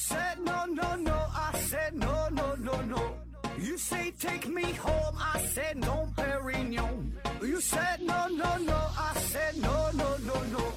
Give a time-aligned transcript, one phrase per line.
[0.00, 1.12] said no, no, no.
[1.12, 3.18] I said no, no, no, no.
[3.58, 5.14] You say take me home.
[5.18, 7.12] I said no, Perignon.
[7.42, 8.78] You said no, no, no.
[8.96, 10.72] I said no, no, no, no.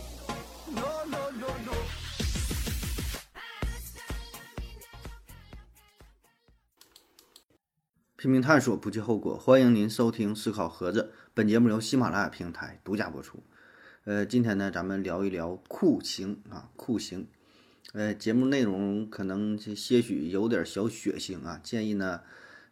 [0.75, 1.73] No, no, no, no.
[8.17, 9.37] 拼命探索，不计后果。
[9.37, 13.41] 欢迎您收听《思考盒子》，本节目由喜马拉雅平台独家播出。
[14.03, 17.29] 呃，今天呢，咱们聊一聊酷刑啊，酷刑。
[17.91, 22.21] 呃，节目内容可能些许有点小血腥啊，建议呢，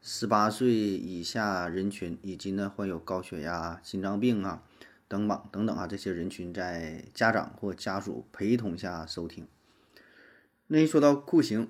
[0.02, 4.64] 十八岁以下人群以及呢患有高血压、心脏病啊
[5.08, 9.46] 等等等等啊这些人群在家长或家属陪同下收听。
[10.68, 11.68] 那一说到酷刑。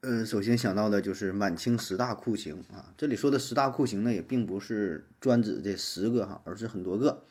[0.00, 2.94] 呃，首先想到的就是满清十大酷刑啊。
[2.96, 7.24] 这里说的十大酷刑呢，也并不是专指这十个哈，而是很多个，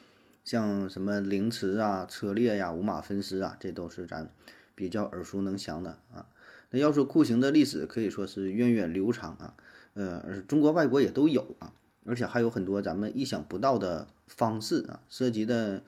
[0.44, 4.30] 像什么凌迟啊、车裂呀、五马分尸啊，这都是咱
[4.78, 6.28] 比较耳熟能详的啊。
[6.70, 9.56] 那要说酷刑的历史，可以说是源远流长啊。
[9.96, 11.74] 呃，而中国、外国也都有啊，
[12.06, 15.82] 而且还有很多咱们意想不到的方式啊，涉及的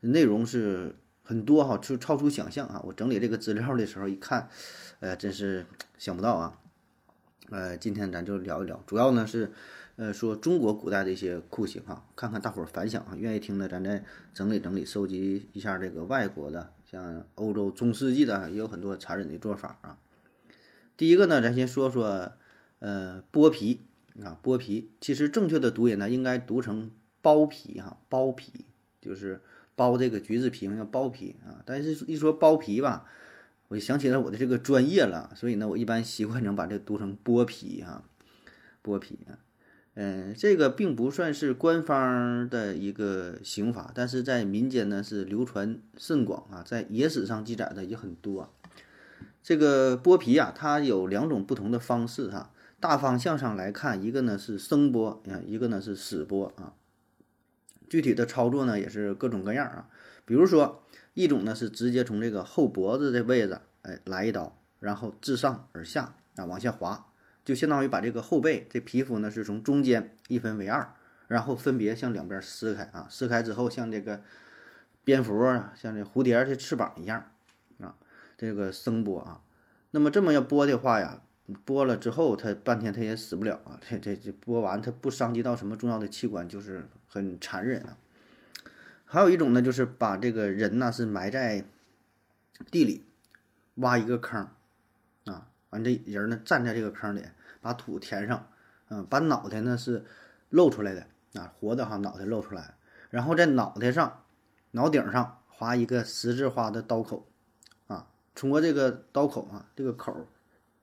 [0.00, 0.94] 内容是
[1.24, 2.80] 很多哈，就超出想象啊。
[2.86, 4.48] 我整理这个资料的时候一看。
[5.00, 5.64] 呃，真是
[5.96, 6.58] 想不到啊！
[7.50, 9.52] 呃，今天咱就聊一聊，主要呢是，
[9.94, 19.98] 呃，说中国古代的一些酷刑啊，看看大伙儿反响啊，愿意听的，咱再整理整理，收集一下这个外国的，像欧洲中世纪的，也有很多残忍的做法啊。
[20.96, 22.32] 第一个呢，咱先说说，
[22.78, 23.82] 呃，剥皮
[24.22, 26.90] 啊，剥皮，其实正确的读音呢，应该读成
[27.22, 28.64] 剥皮哈，剥皮
[29.00, 29.42] 就是
[29.76, 33.06] 剥这个橘子皮，叫剥皮啊，但是一说剥皮吧。
[33.68, 38.02] 我就想起了我的这个专业了，所以呢，我一般习惯成把这读成剥皮哈，
[38.82, 39.36] 剥皮啊，
[40.00, 48.54] 嗯，这个并不算是官方的一个刑法，但是在民间呢是流传甚广啊，在野史上记载的也很多。
[49.42, 56.74] 这个剥皮啊，它有两种不同的方式哈，大方向上来看，一个呢是生剥啊，一个呢是死剥啊，
[57.88, 59.88] 具体的操作呢也是各种各样啊，
[60.24, 60.84] 比如说。
[61.14, 67.07] 一种呢是直接从这个后脖子的位置，哎，来一刀，然后自上而下啊往下滑，
[67.48, 70.92] 就相当于把这个后背这皮肤呢是从中间一分为二，
[71.28, 74.20] 然后分别向两边撕开啊，撕开之后像这个
[75.02, 77.30] 蝙蝠啊，像这蝴蝶的翅膀一样
[77.80, 77.94] 啊，
[78.36, 79.40] 这个声波啊。
[79.92, 81.22] 那么这么要剥的话呀，
[81.64, 87.96] 剥了之后它半天它也死不了啊，这这这剥完它不伤及到什么重要的器官，就是很残忍啊。
[89.06, 91.64] 还有一种呢，就是把这个人呢是埋在
[92.70, 93.06] 地里，
[93.76, 94.46] 挖一个坑，
[95.24, 97.24] 啊，完这人呢站在这个坑里，
[97.60, 98.48] 把土填上，
[98.88, 100.04] 嗯，把脑袋呢是
[100.50, 101.06] 露出来的，
[101.40, 102.74] 啊，活的哈，脑袋露出来，
[103.10, 104.24] 然后在脑袋上、
[104.70, 107.26] 脑顶上划一个十字花的刀口，
[107.86, 110.26] 啊，通过这个刀口啊，这个口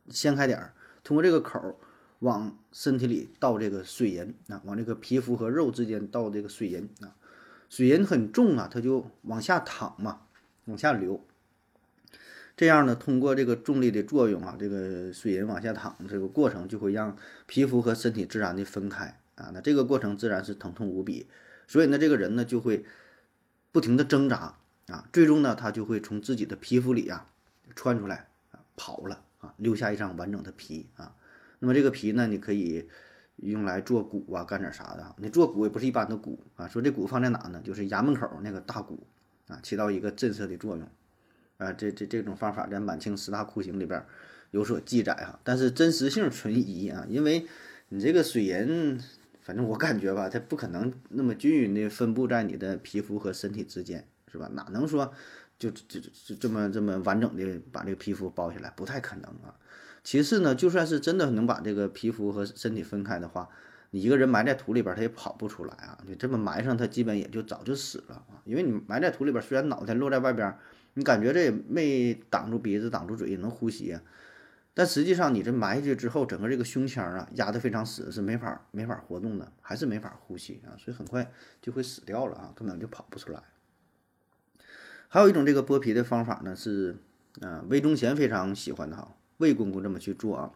[0.09, 1.79] 掀开点儿，通过这个口
[2.19, 7.15] 往身体里倒这个水银，啊，往这个皮肤和肉之间倒这个水银，啊。
[7.67, 10.21] 水银很重啊，它就往下淌嘛，
[10.65, 11.19] 往下流。
[12.55, 19.51] 这样呢，通过这个重力的作用啊，这个水银往下淌这个过程就会让皮肤和身体自然的分开啊。
[19.53, 21.27] 那这个过程自然是疼痛无比，
[21.67, 22.85] 所以呢，这个人呢就会
[23.71, 24.57] 不停的挣扎
[24.87, 27.27] 啊，最终呢，他就会从自己的皮肤里啊
[27.75, 31.15] 窜出来啊，跑了啊，留下一张完整的皮啊。
[31.59, 32.89] 那么这个皮呢，你可以。
[33.39, 35.13] 用来做鼓啊，干点啥的？
[35.17, 36.69] 你做鼓也不是一般的鼓啊。
[36.69, 37.61] 说这鼓放在哪呢？
[37.61, 39.05] 就是衙门口那个大鼓
[39.49, 40.87] 啊，起到一个震慑的作用
[41.57, 41.71] 啊。
[41.73, 44.03] 这这这种方法在满清十大酷刑里边
[44.51, 47.05] 有所记载哈，但是真实性存疑啊。
[47.09, 47.45] 因为
[47.89, 48.99] 你这个水银，
[49.41, 54.49] 反正我感觉吧，它不可能那么均匀的分布在你的皮肤和身体之间，是吧？
[54.53, 55.13] 哪能说
[55.57, 58.71] 就就就这么这么完整的把这个皮肤包起来？
[58.75, 59.55] 不太可能啊。
[60.03, 63.49] 其次呢，就算是真的能把这个皮肤和身体分开的话，
[63.89, 65.97] 你一个人埋在土里边，他也跑不出来啊！
[66.05, 68.37] 你这么埋上，他基本也就早就死了啊！
[68.43, 70.55] 因为你埋在土里边，虽然脑袋落在外边，
[70.95, 74.01] 你感觉这也没挡住鼻子、挡住嘴，也能呼吸啊。
[74.73, 80.75] 但实际上，你这埋下去之后，整个这个胸腔啊压得非常死，是没法没法活动的，还是没法呼吸啊！
[80.77, 81.31] 所以很快
[81.61, 83.41] 就会死掉了啊，根本就跑不出来。
[85.07, 86.97] 还有一种这个剥皮的方法呢，是
[87.39, 89.15] 啊，魏忠贤非常喜欢的哈。
[89.37, 90.51] 魏公公这么去做啊，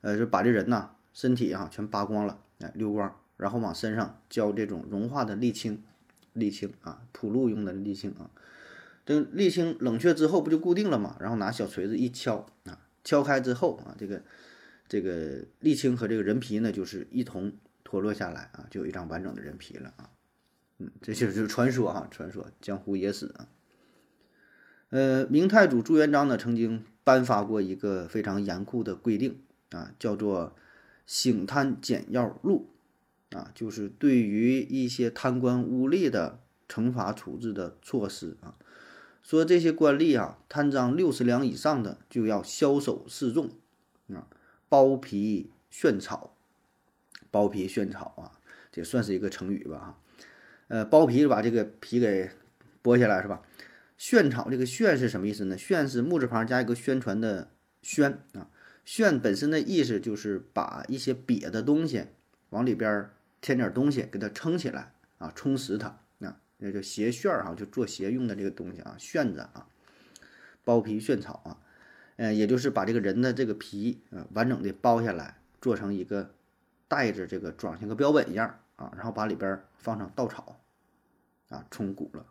[0.00, 5.82] 呃，就把这人呐身体啊全扒光了，哎，溜光，然后往身上浇这种融化的沥青，
[6.34, 8.30] 沥青啊，铺路用的沥青啊。
[9.10, 11.16] 这沥青冷却之后不就固定了吗？
[11.18, 14.22] 然后拿小锤子一敲啊，敲开之后啊，这个
[14.86, 17.52] 这个沥青和这个人皮呢就是一同
[17.82, 20.10] 脱落下来啊，就有一张完整的人皮了啊。
[20.78, 23.48] 嗯，这就是传说哈，传说江湖野史啊。
[24.90, 26.84] 呃，明太祖朱元璋呢曾经。
[27.02, 29.40] 颁发过一个非常严酷的规定
[29.70, 30.54] 啊，叫做
[31.06, 32.68] “醒贪简要录”，
[33.32, 38.54] 啊，就是对于一些贪官污吏的惩罚处置的措施啊。
[39.22, 43.50] 说这些官吏啊，贪赃六十两以上的就要枭首示众
[44.08, 44.26] 啊，
[44.68, 46.36] 剥皮炫草，
[47.30, 48.38] 剥皮炫草啊，
[48.72, 49.98] 这算是一个成语吧哈。
[50.68, 52.30] 呃，剥皮把这个皮给
[52.82, 53.42] 剥下来是吧？
[53.98, 55.58] 炫草这个炫是什么意思呢？
[55.58, 57.50] 炫是木字旁加一个宣传的
[57.82, 58.48] 宣啊。
[58.84, 62.06] 炫本身的意思就是把一些瘪的东西
[62.48, 66.00] 往里边添点东西，给它撑起来啊，充实它，
[66.60, 69.66] 那叫鞋楦儿哈，就做鞋用的这个东西啊，楦子啊，
[70.64, 71.58] 包皮楦草啊，
[72.16, 76.34] 呃，也就是把这个人的这个皮啊完整的包下来，做成一个
[76.86, 80.60] 袋子，这个装像个标本一样啊，然后把里边放上稻草
[81.48, 82.24] 啊，充鼓了，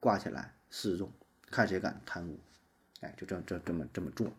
[0.00, 0.54] 挂起来。
[0.74, 1.12] 示众，
[1.50, 2.40] 看谁敢贪污，
[3.02, 4.32] 哎，就这这这么这么做。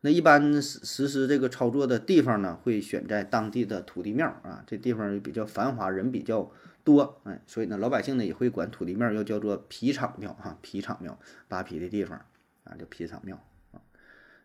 [0.00, 6.50] 那一般实实施这个操作的地方呢，会选在当地的土地庙啊，这地方比较繁华，人比较
[6.84, 12.24] 多，哎，所以呢，老百姓呢也会管土地庙要叫做皮场庙哈，皮场庙扒皮的地方
[12.62, 13.42] 啊，叫皮场庙
[13.72, 13.80] 啊。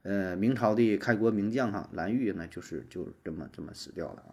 [0.01, 4.31] 呃，明朝的开国名将哈蓝玉呢，就是就这么这么死掉了啊。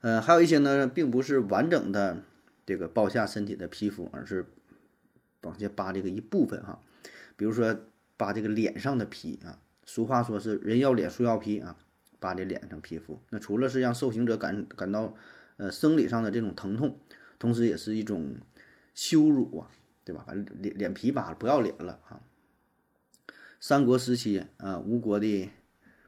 [0.00, 2.22] 呃，还有一些呢，并不是完整的
[2.64, 4.46] 这个剥下身体的皮肤，而是。
[5.44, 6.80] 往下扒这个一部分哈，
[7.36, 7.76] 比如说
[8.16, 11.76] 扒这个脸上的皮啊，俗话说是人要脸树要皮啊，
[12.20, 15.16] 扒这脸上皮肤，那除了是让受刑者感感到
[15.62, 16.98] 呃生理上的这种疼痛，
[17.38, 18.34] 同时也是一种
[18.94, 19.70] 羞辱啊，
[20.04, 20.24] 对吧？
[20.26, 22.20] 反正脸脸皮扒了，不要脸了啊。
[23.60, 25.48] 三国时期啊，吴国的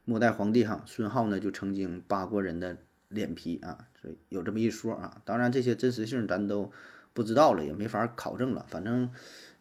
[0.03, 5.21] 末代皇帝哈孙皓呢，就曾经扒过人的脸皮啊，所以有这么一说啊。
[5.23, 6.71] 当然这些真实性咱都。
[7.15, 8.65] 不知道了，也没法考证了。
[8.67, 9.09] 反正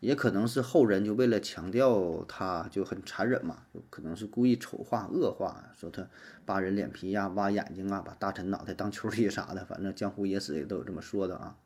[0.04, 6.06] 也可能是后人就为了强调他就很残忍嘛，就可能是故意丑化、恶化，说他
[6.44, 9.64] 扒人脸皮呀、挖眼睛啊、把大臣脑袋当球踢啥的。
[9.64, 11.56] 反正江湖野史也都有这么说的啊。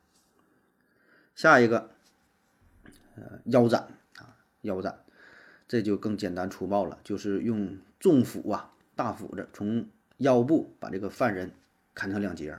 [1.35, 1.89] 下一个，
[3.15, 3.87] 呃，腰斩
[4.17, 4.99] 啊，腰斩，
[5.67, 9.87] 这就更简单粗暴了，就是用重斧啊、大斧子从
[10.17, 11.51] 腰部把这个犯人
[11.93, 12.57] 砍成两截。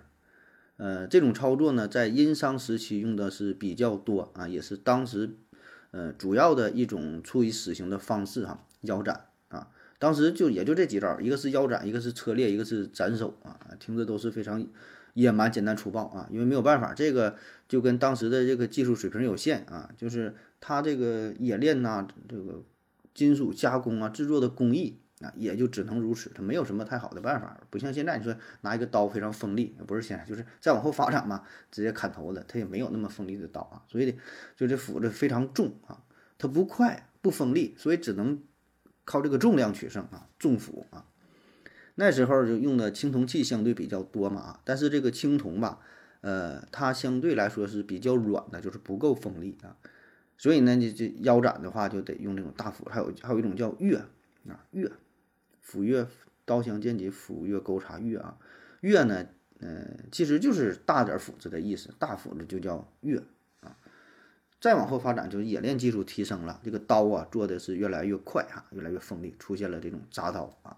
[0.76, 5.36] 呃，这种操作呢，在殷商时期用的是比较多啊，也是当时，
[5.92, 9.68] 呃，主要的一种处以死刑的方式哈，腰斩啊。
[9.98, 14.66] 当时就也就这几招，一个是腰斩，一个是车裂，一个是斩首啊，听着都是非常
[15.14, 16.28] 野蛮、简单粗暴啊。
[16.30, 17.36] 因为没有办法，这个
[17.68, 22.62] 就跟当时的这个技术水平有限啊，就是他这个冶炼呐，这个
[23.12, 24.98] 金属加工啊，制作的工艺。
[25.20, 34.16] 啊，也就只能如此，它没有什么太好的办法，不像现在你说拿一个刀非常锋利，不是现在，就是再往后发展嘛，直接砍头了，它也没有那么锋利的刀啊，所以
[34.56, 36.02] 就这斧子非常重啊，
[36.38, 38.42] 它不快不锋利，所以只能
[39.04, 41.04] 靠这个重量取胜啊，重斧啊。
[41.96, 45.80] 那时候就用的青铜器相对比较多嘛啊，但是这个青铜吧，
[46.22, 49.76] 呃，它相对来说是比较软的，就是不够锋利啊，
[50.38, 53.98] 所以呢，你这腰斩的话就得用这种大斧，还有还有一种叫钺
[54.48, 54.90] 啊钺。
[55.60, 56.06] 斧钺
[56.44, 58.38] 刀相剑戟，斧钺钩叉钺啊，
[58.80, 59.26] 钺呢，
[59.60, 63.22] 嗯，其实就是大点斧子的意思，大斧子就叫钺
[63.60, 63.76] 啊。
[64.60, 70.76] 再往后发展，就是冶炼技术提升了，这个刀啊做的是越来越快哈，越来越锋利，出现了这种铡刀啊。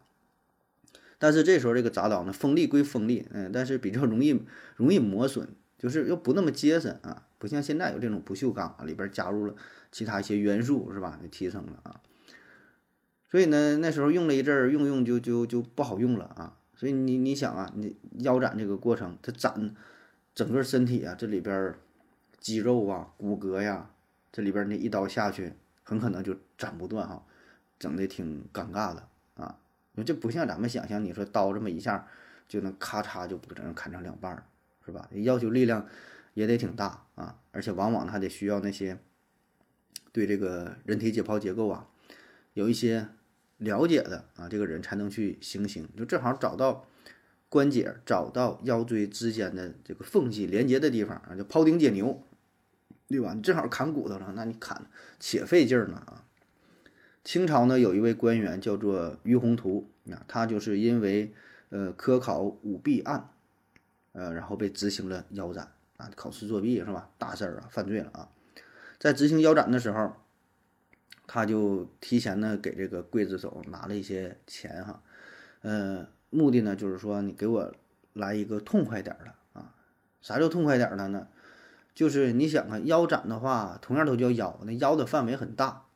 [1.18, 4.42] 但是这时候这个铡刀呢，锋利归锋利，嗯，但是比较容易
[4.76, 9.54] 容易磨损，就是又不那么结实啊，不像现在有这种不锈钢啊，里边加入了
[9.90, 12.00] 其他一些元素是吧，就提升了啊。
[13.32, 16.54] 所以呢，那时候用了一阵儿，用用就就就不好用了啊。
[16.76, 19.74] 所以你你想啊，你腰斩这个过程，它斩
[20.34, 21.74] 整个身体啊，这里边
[22.38, 23.88] 肌肉啊、骨骼呀，
[24.30, 27.24] 这里边那一刀下去，很可能就斩不断哈，
[27.78, 29.58] 整的挺尴尬的啊。
[30.04, 32.06] 这不像咱们想象，你说刀这么一下
[32.46, 34.44] 就能咔嚓就把人砍成两半儿，
[34.84, 35.08] 是吧？
[35.12, 35.86] 要求力量
[36.34, 38.98] 也得挺大啊，而且往往还得需要那些
[40.12, 41.88] 对这个人体解剖结构啊
[42.52, 43.08] 有一些。
[43.62, 46.86] 了解的啊，这个人才能去行刑，就正好找到
[47.48, 52.26] 关节，找到腰椎之间的这个缝隙连接的地方啊，就庖丁解牛，
[53.08, 53.32] 对吧？
[53.34, 54.84] 你正好砍骨头了，那你砍
[55.20, 56.24] 且费劲儿呢啊。
[57.22, 61.32] 清朝呢有一位官员叫做于洪图啊，他就是因为
[61.68, 63.30] 呃科考舞弊案，
[64.12, 67.10] 呃然后被执行了腰斩啊，考试作弊是吧？
[67.16, 68.28] 大事儿啊，犯罪了啊，
[68.98, 70.16] 在执行腰斩的时候。
[71.34, 75.02] 他就提前呢给这个刽子手拿了一些钱哈，
[75.62, 77.74] 呃，目的呢就是说你给我
[78.12, 79.72] 来一个痛快点的啊，
[80.20, 81.26] 啥叫痛快点的呢？
[81.94, 85.86] 就是你想啊，腰斩的话，同样都叫腰，那腰的范围很大，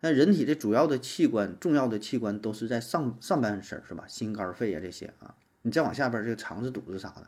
[0.00, 4.04] 那人体的主要的器官、重要的器官都是在上上半身，是吧？
[4.06, 7.26] 心、肝、肺啊这些啊，你再往下边这个肠子、肚子啥的。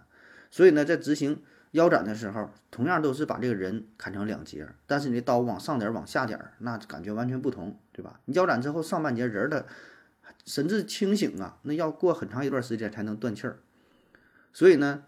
[0.50, 1.42] 所以呢，在执行
[1.74, 8.20] 腰斩的时候，同样都是把这个人砍成两截，但是你的刀往上点、往下点，那感觉完全不同，对吧？
[8.26, 9.66] 你腰斩之后，上半截人的
[10.46, 13.58] 神志清醒啊，那要过很长一段时间才能断气儿。
[14.52, 15.02] 所以呢，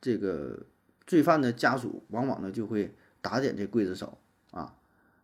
[0.00, 0.66] 这个
[1.06, 4.18] 罪犯的家属往往呢就会打点这刽子手
[4.50, 4.74] 啊，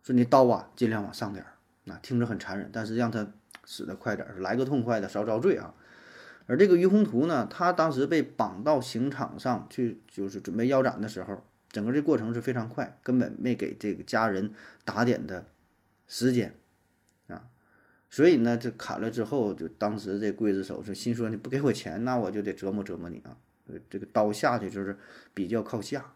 [0.01, 1.45] 说你刀啊尽量往上点，
[1.83, 3.27] 那听着很残忍，但是让他
[3.65, 5.73] 死得快点，来个痛快的，少遭罪啊。
[6.47, 15.47] 而这个于宏图呢，他当时被绑到刑场上去，就是准备腰斩的时候，整个这过程是非常快，根本没给这个家人打点的
[16.07, 16.53] 时间
[17.27, 17.47] 啊。
[18.11, 23.35] 所以呢，这砍了之后，就当时这刽子手就心说：“你不给我钱，那我就得折磨折磨你啊！”
[23.89, 24.95] 这个刀下去就是
[25.33, 26.13] 比较靠下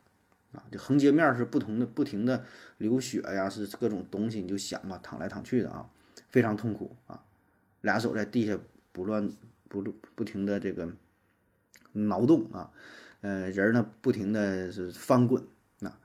[0.52, 2.46] 啊，这横截面是不同的，不停的
[2.78, 5.90] 流血呀，是各种东西，你就想吧，躺来躺去的啊，
[6.30, 7.24] 非常痛苦啊。
[7.82, 8.56] 俩手在地下
[8.92, 9.28] 不乱。
[9.70, 9.82] 不
[10.16, 10.92] 不停的这个
[11.94, 12.72] 挠动啊，
[13.22, 15.48] 呃，人呢不停的是翻滚
[15.82, 16.00] 啊，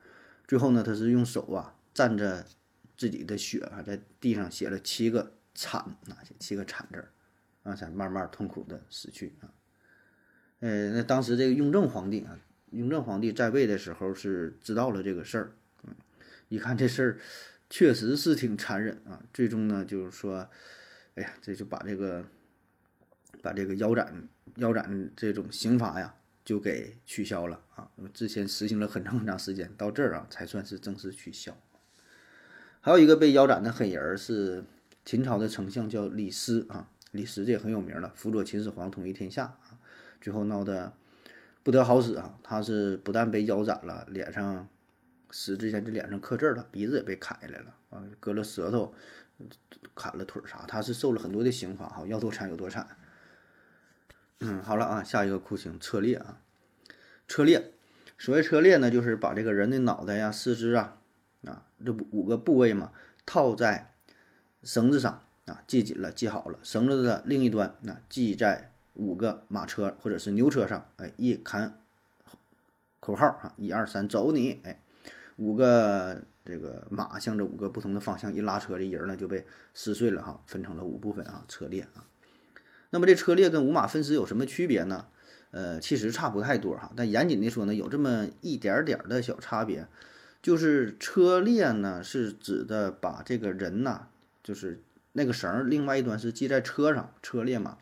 [0.46, 2.46] 最后呢，他是用手啊蘸着
[2.96, 7.10] 自己的血啊，在地上写了七个惨啊，写七个惨字儿
[7.62, 9.48] 啊，才慢慢痛苦的死去啊。
[10.60, 12.38] 呃，那当时这个雍正皇帝啊，
[12.70, 15.94] 雍正皇帝在位的时候是知道了这个事儿，嗯，
[16.48, 17.18] 一看这事儿
[17.70, 20.48] 确实是挺残忍啊，最终呢就是说，
[21.14, 22.24] 哎呀，这就把这个。
[23.44, 26.14] 把这个腰斩、腰斩这种刑罚呀，
[26.46, 27.90] 就给取消了啊！
[28.14, 31.54] 之前实行了很长很长时间，到这儿啊才算是正式取消。
[32.80, 34.64] 还有一个被腰斩的狠人是
[35.04, 36.88] 秦朝的丞相，叫李斯啊。
[37.10, 39.76] 李斯这也很有名了，辅佐秦始皇统一天下啊，
[40.22, 40.94] 最后闹得
[41.62, 42.38] 不得好死啊！
[42.42, 44.66] 他是不但被腰斩了，脸上
[45.30, 48.94] 死之前这脸上刻字了，鼻子也被砍下来了啊，割了舌头，
[49.94, 52.88] 砍了腿啥，他是受了很多的刑罚哈，要多惨有多惨。
[54.46, 56.38] 嗯，好了啊，下一个酷刑车裂啊，
[57.26, 57.72] 车裂，
[58.18, 60.98] 所谓车裂呢，就是把这个人的脑袋呀、四肢啊，
[61.46, 62.92] 啊，这五个部位嘛，
[63.24, 63.94] 套在
[64.62, 71.80] 绳子上啊，系紧了，系好了，绳子的另一端那系在五个马车或者是牛车上，哎，一砍
[73.00, 74.78] 口号啊，一二三，走你，哎，
[75.36, 82.04] 五个这个马向着五个不同的方向一拉车，这人呢就被撕碎了哈，分成了五部分啊，车裂啊。
[82.94, 85.06] 那么这车裂跟五马分尸有什么区别呢？
[85.50, 89.88] 呃，其实差不太多哈，但严谨的说呢，有这么一点点的小差别，
[90.40, 94.06] 就是车裂呢是指的把这个人呐，
[94.44, 94.80] 就是
[95.12, 97.78] 那个绳另外一端是系在车上，车裂嘛。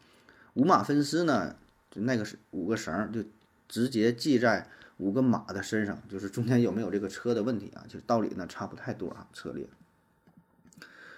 [0.54, 1.56] 五马分尸呢，
[1.90, 3.22] 就那个是五个绳就
[3.68, 4.66] 直接系在
[4.96, 7.84] 五个马的身上，就是中间有没有这个车的问题啊？
[7.86, 9.66] 就道理呢差不太多啊，车裂。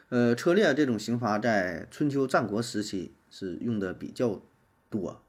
[0.08, 3.12] 呃，车裂这种刑罚在春秋战国时期。
[3.36, 4.40] 是用的比较
[4.88, 5.20] 多，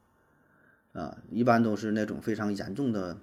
[0.93, 3.17] 啊，一般都是那种非常严重的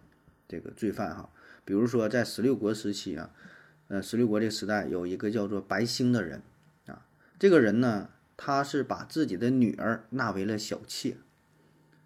[0.49, 1.31] 这个罪犯哈，
[1.65, 3.31] 比如说在十六国时期啊，
[3.87, 6.43] 呃，十六国这个时代有一个叫做白兴的人
[6.87, 7.07] 啊，
[7.39, 11.17] 这个人呢，他是把自己的女儿纳为了小妾，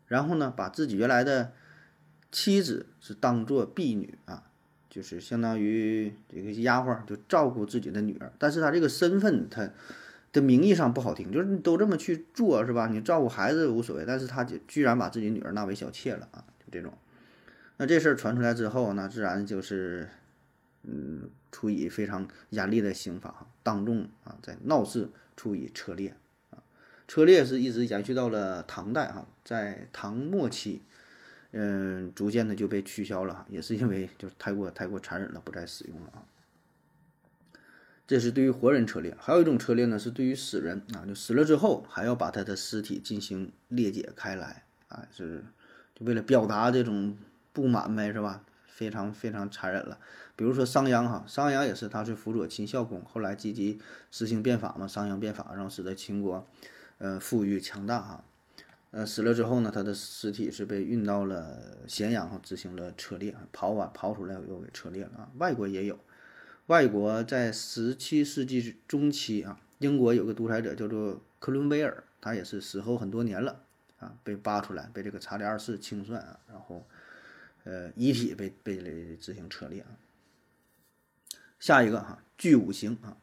[0.07, 1.53] 然后呢，把自己原来的
[2.31, 4.51] 妻子是当做婢女啊，
[4.91, 9.71] 就是相当于这个丫鬟，就照顾自己的女儿，但是他这个身份他。
[10.37, 12.89] 这名义上不好听，就是你都这么去做是吧？
[12.89, 16.45] 你照顾孩子无所谓，但是他就居然把自己女儿纳为小妾了啊！
[16.59, 16.93] 就这种，
[17.79, 20.07] 那这事儿传出来之后，那自然就是，
[20.83, 26.15] 嗯，处以非常严厉的刑罚，当众啊，在闹市处以车裂
[26.51, 26.61] 啊。
[27.09, 30.83] 车裂是一直延续到了唐代哈，在唐末期，
[31.53, 36.21] 嗯，逐渐的就被取消了，也是因为就太过太过残忍了，不再使用了啊。
[38.07, 45.43] 这是对于活人车裂，还有一种车裂呢，是对于死人啊，就死了之后还要把他的尸体进行裂解开来啊，是
[45.95, 47.17] 就为了表达这种
[47.53, 48.45] 不满呗，是吧？
[48.69, 49.99] 非常非常残忍了。
[50.37, 53.81] 比如说商鞅哈，商鞅也是，他是辅佐秦孝公，后来积极
[54.13, 56.47] 实行变法嘛，商鞅变法，然后使得秦国
[56.99, 58.25] 呃富裕强大哈。
[58.93, 65.29] 呃，死了之后呢，他的尸体是被运到了咸阳哈，执行了车裂，刨完刨出来又给车裂了啊。
[65.39, 65.99] 外国也有。
[66.67, 73.63] 外国在十七世纪中期啊，英国有个独裁者叫做克伦威尔，他也是死后很多年了
[74.01, 76.85] 啊，被扒出来，被这个查理二世清算啊，然后
[77.63, 79.95] 呃遗体被被执行车裂啊。
[81.61, 83.17] 下一个哈，具五刑啊，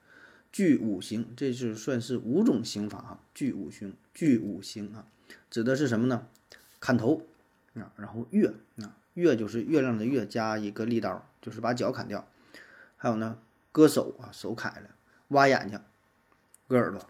[0.49, 5.05] 具五刑，这就算是五种刑法哈，具五刑，具五刑啊，
[5.49, 6.29] 指的是什么呢？
[6.79, 7.27] 砍头
[7.73, 12.25] 啊，然后月啊，月就是月亮的月加一个利刀，就是把脚砍掉。
[13.03, 13.37] 还有呢，
[13.73, 14.87] 割手啊，手砍了；
[15.27, 15.77] 挖眼睛，
[16.69, 17.05] 割耳朵，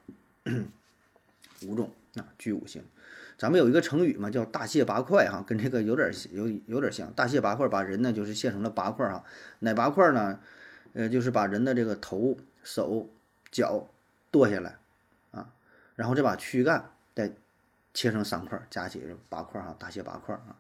[1.67, 2.83] 五种啊，具五行。
[3.37, 7.13] 咱们有一个成语嘛，叫大卸八块哈，跟这个有点有有点像。
[7.13, 9.23] 大卸八块，把人呢就是卸成了八块哈。
[9.59, 10.39] 哪八块呢？
[10.93, 13.07] 呃，就是把人的这个头、手、
[13.51, 13.87] 脚
[14.31, 14.79] 剁下来
[15.29, 15.53] 啊，
[15.95, 17.31] 然后再把躯干再
[17.93, 20.57] 切成三块，加起来八块哈，大卸八块啊。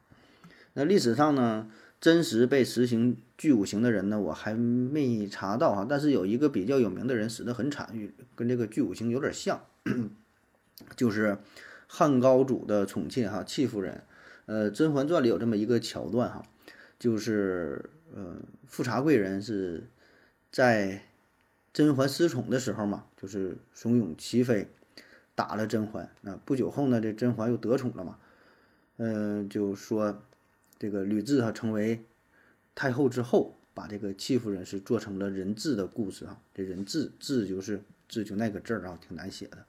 [0.73, 1.71] 那历史上呢，
[2.03, 5.87] 真实被实行巨五行的人呢，我还没查到哈。
[5.87, 7.87] 但是有一个比较有名的人死得很惨，
[8.35, 9.65] 跟这个巨五行有点像，
[10.97, 11.37] 就是。
[11.95, 14.01] 汉高祖的宠妾哈，戚夫人，
[14.47, 16.41] 呃，《甄嬛传》里有这么一个桥段哈，
[16.97, 19.83] 就是呃，富察贵人是
[20.51, 21.03] 在
[21.71, 24.69] 甄嬛失宠的时候嘛，就是怂恿齐妃
[25.35, 26.09] 打了甄嬛。
[26.21, 28.17] 那不久后呢，这甄嬛又得宠了嘛，
[28.97, 30.23] 嗯，就说
[30.83, 32.03] 这个吕雉哈成为
[32.75, 36.37] 太后之后，把这个戚夫人是做成了人质的故事哈。
[36.53, 39.65] 这人质质就是质就那个字儿啊，挺难写的，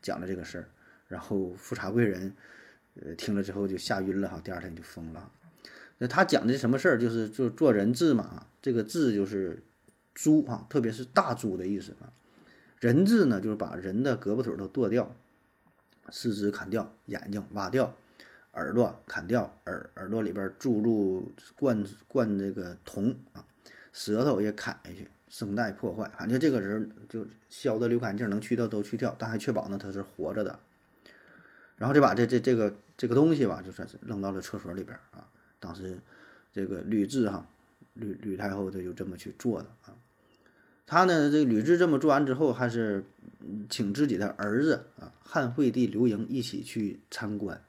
[0.00, 0.68] 讲了这个事儿。
[1.08, 2.34] 然后富察贵人，
[2.94, 5.30] 呃，听了之后就吓晕了哈，第二天就疯了。
[5.98, 6.98] 那他讲的什么事儿？
[6.98, 9.62] 就是就做人质嘛，这个质就是
[10.14, 12.10] 猪啊，特别是大猪的意思啊。
[12.80, 15.14] 人质呢，就是把人的胳膊腿都剁掉，
[16.08, 17.94] 四肢砍掉，眼睛挖掉，
[18.56, 23.44] 耳朵砍掉，耳耳朵里边注入灌灌这个铜啊，
[23.92, 30.58] 舌头也砍下去，声带破坏，反正这个人就削的流干净，能去掉都去掉，但还确保呢他是活着的。
[31.76, 35.28] 然后就把这这这个这个东西吧，就算是扔到了厕所里边啊。
[35.60, 35.98] 当时
[36.50, 37.46] 这个吕雉哈，
[37.92, 39.94] 吕吕太后她就这么去做的啊。
[40.86, 43.04] 她呢，这个吕雉这么做完之后，还是
[43.68, 47.60] 请自己的儿子啊，汉惠帝刘盈一起去参观。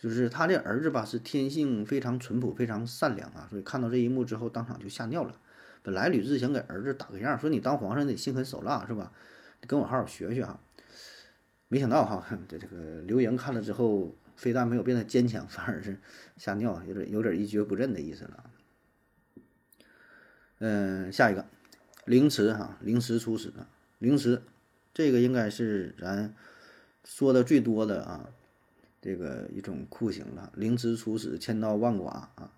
[0.00, 5.38] 就是他的儿子吧，是天性非常淳朴、非常善良啊，所以看到这一幕之后，当场就吓尿了。
[5.82, 9.12] 本来吕雉想给儿子打个样，说你当皇上得心狠手辣是吧？
[9.66, 10.58] 跟我好好学学哈。
[11.68, 15.98] 没想到哈，这这个刘盈看了之后，非但没有变得坚强，反而是
[16.38, 18.50] 吓尿，有点有点一蹶不振的意思了。
[20.60, 21.46] 嗯，下一个，
[22.06, 23.52] 凌迟哈，凌迟处死，
[23.98, 24.42] 凌迟，
[24.92, 26.34] 这个应该是咱
[27.04, 28.30] 说的最多的啊，
[29.00, 30.52] 这个一种酷刑了。
[30.54, 32.52] 凌迟处死，千刀万剐啊。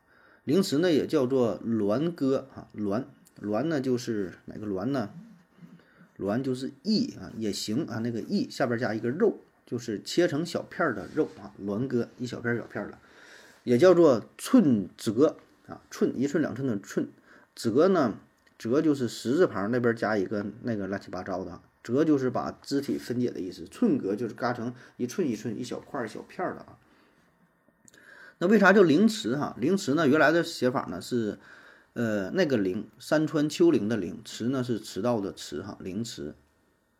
[0.44, 3.04] 凌迟呢也叫做栾割啊，栾
[3.40, 5.10] 栾呢就是哪个栾呢？
[6.16, 7.98] 栾就是翼啊，也行啊。
[7.98, 11.54] 那个翼下边加一个肉，就是切成小片的肉啊。
[11.58, 12.98] 栾割一小片小片的，
[13.64, 15.80] 也叫做寸折啊。
[15.90, 17.08] 寸一寸两寸的寸，
[17.54, 18.18] 折呢，
[18.58, 23.64] 折就是十字旁那边加一个那个乱七八糟的，折就是把肢体分解的意思。
[23.66, 26.78] 寸格就是嘎成一寸一寸一小块一小片的啊。
[28.38, 29.56] 那为啥叫凌迟哈？
[29.58, 31.38] 凌迟呢，原来的写法呢是。
[31.94, 36.34] 呃，那个陵，山川丘陵的陵，迟呢是迟到的迟哈，陵迟。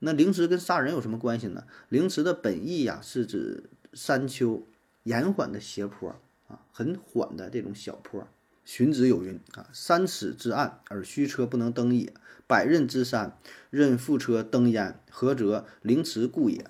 [0.00, 1.64] 那陵迟跟杀人有什么关系呢？
[1.88, 4.66] 陵迟的本意呀，是指山丘
[5.04, 6.10] 延缓的斜坡
[6.46, 8.28] 啊，很缓的这种小坡。
[8.66, 12.12] 荀子有云啊：“三尺之岸而虚车不能登也，
[12.52, 13.38] 百仞之山
[13.70, 15.64] 任负车登焉，何则？
[15.80, 16.66] 陵迟故也。”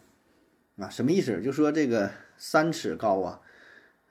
[0.78, 1.42] 啊，什么意思？
[1.42, 3.40] 就说这个三尺高啊。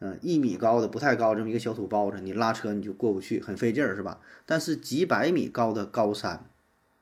[0.04, 4.20] 嗯，一米高的不太高，这么一个小土包子，你拉车你就过不去，很费劲儿，是吧？
[4.48, 6.44] 但是几百米高的高山，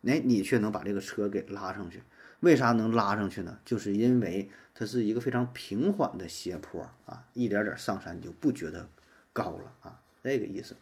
[0.04, 2.04] 哎，你却能把这个车给拉上去。
[2.42, 3.58] 为啥能拉上去呢？
[3.64, 8.88] 就是因为它是一个非常平缓的斜坡啊，一点点上山你就不觉得
[9.32, 10.76] 高了啊，这个意思。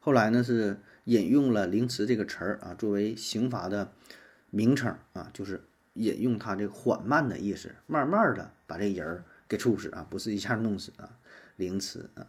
[0.00, 3.92] 后来呢是引用了凌迟这个词儿啊，作为刑罚的
[4.50, 5.62] 名称啊，就是
[5.94, 11.16] 引用它这个缓慢的意思，慢慢的把这人儿给处死啊，不是一下弄死啊。
[11.56, 12.26] 凌迟啊，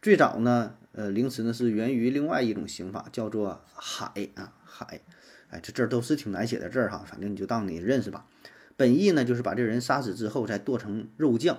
[0.00, 5.02] 最早呢，呃，凌迟呢是源于另外一种刑法，叫做海啊海，
[5.50, 8.26] 哎，这字儿都是挺难写的字儿哈，反正你就当你认识吧。
[8.74, 11.58] 本意呢就是把这人杀死之后再剁成肉酱，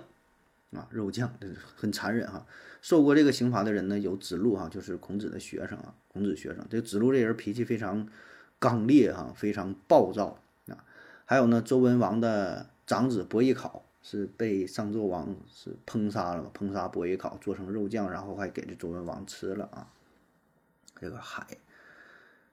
[0.71, 2.45] 啊，肉酱，这很残忍哈。
[2.81, 6.65] 受过这个刑罚的人呢有子路哈，就是孔子的学生啊，孔子学生。
[6.69, 8.07] 这子路这人脾气非常
[8.59, 10.83] 刚烈哈，非常暴躁啊。
[11.25, 13.83] 还有呢，周文王的长子伯邑考。
[14.07, 19.89] 是被商纣王是烹杀了嘛，烹杀伯邑考做成肉酱，然后还给这周文王吃了啊。
[21.01, 21.47] 这个海，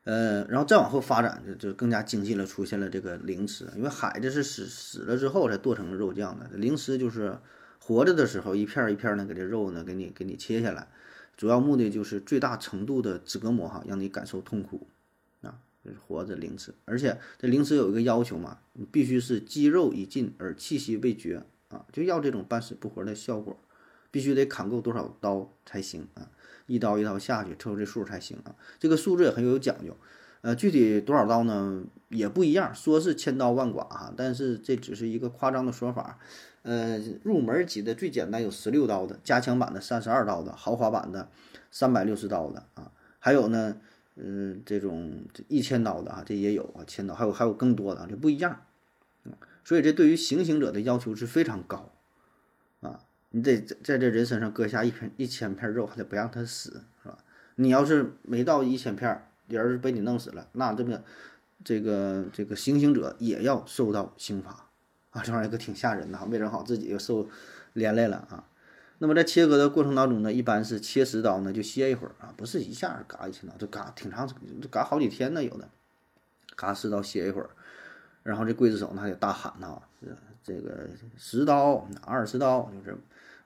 [0.05, 7.37] 呃，然后再往后发展就就更加精细了，出现了这个凌迟，因为海这是死死了之后才剁成肉酱的，凌迟就是
[7.85, 10.87] 活着的时候一片一片的给这肉呢给你给你切下来，
[11.37, 14.87] 主要目的就是最大程度的折磨哈，让你感受痛苦。
[15.43, 23.61] 啊就是活着凌迟，而且这凌迟有一个要求嘛，你必须是肌肉已尽而气息未绝啊，就要这种半死不活的效果，
[24.13, 26.31] 必须得砍够多少刀才行啊，
[26.67, 28.55] 一刀一刀下去凑这数才行啊。
[28.79, 29.97] 这个数字也很有讲究，
[30.43, 36.19] 呃，具体多少刀呢也不一样，说是千刀万剐哈，但是这只是一个夸张的说法。
[36.63, 41.29] 呃，入门级的最简单有十六刀的，加强版的三十二刀的，豪华版的
[41.73, 43.77] 三百六十刀的啊，还有呢，
[44.15, 48.63] 嗯，这种一千刀的啊，这也有啊，千刀，还有还有更多的，这不一样。
[49.65, 51.93] 所以这对于行刑者的要求是非常高
[52.81, 53.01] 啊，
[53.31, 57.19] 你得在在这人身上割下一片一千片肉，还得不让他死，是吧？
[57.55, 61.03] 你要是没到一千片，别人被你弄死了，那这个
[61.63, 64.71] 这个这个行刑者也要受到刑罚。
[65.11, 67.29] 啊，这玩意儿可挺吓人的哈，没整好自己又受
[67.75, 68.49] 连累了啊。
[68.97, 75.69] 那么在切割的过程当中呢，一般是切十刀呢就歇一会儿啊，不是一下嘎一千刀，就嘎挺长，就嘎好几天呢有的，
[76.57, 77.51] 嘎十刀歇一会儿，
[78.23, 79.83] 然后这刽子手呢还得大喊呐，
[80.43, 80.89] 这个
[81.19, 82.97] 十刀、二十刀，就是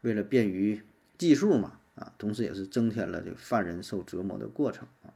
[0.02, 0.80] 为了便于
[1.18, 5.10] 计数嘛啊，同时也是增添了这犯人受折磨的过程啊。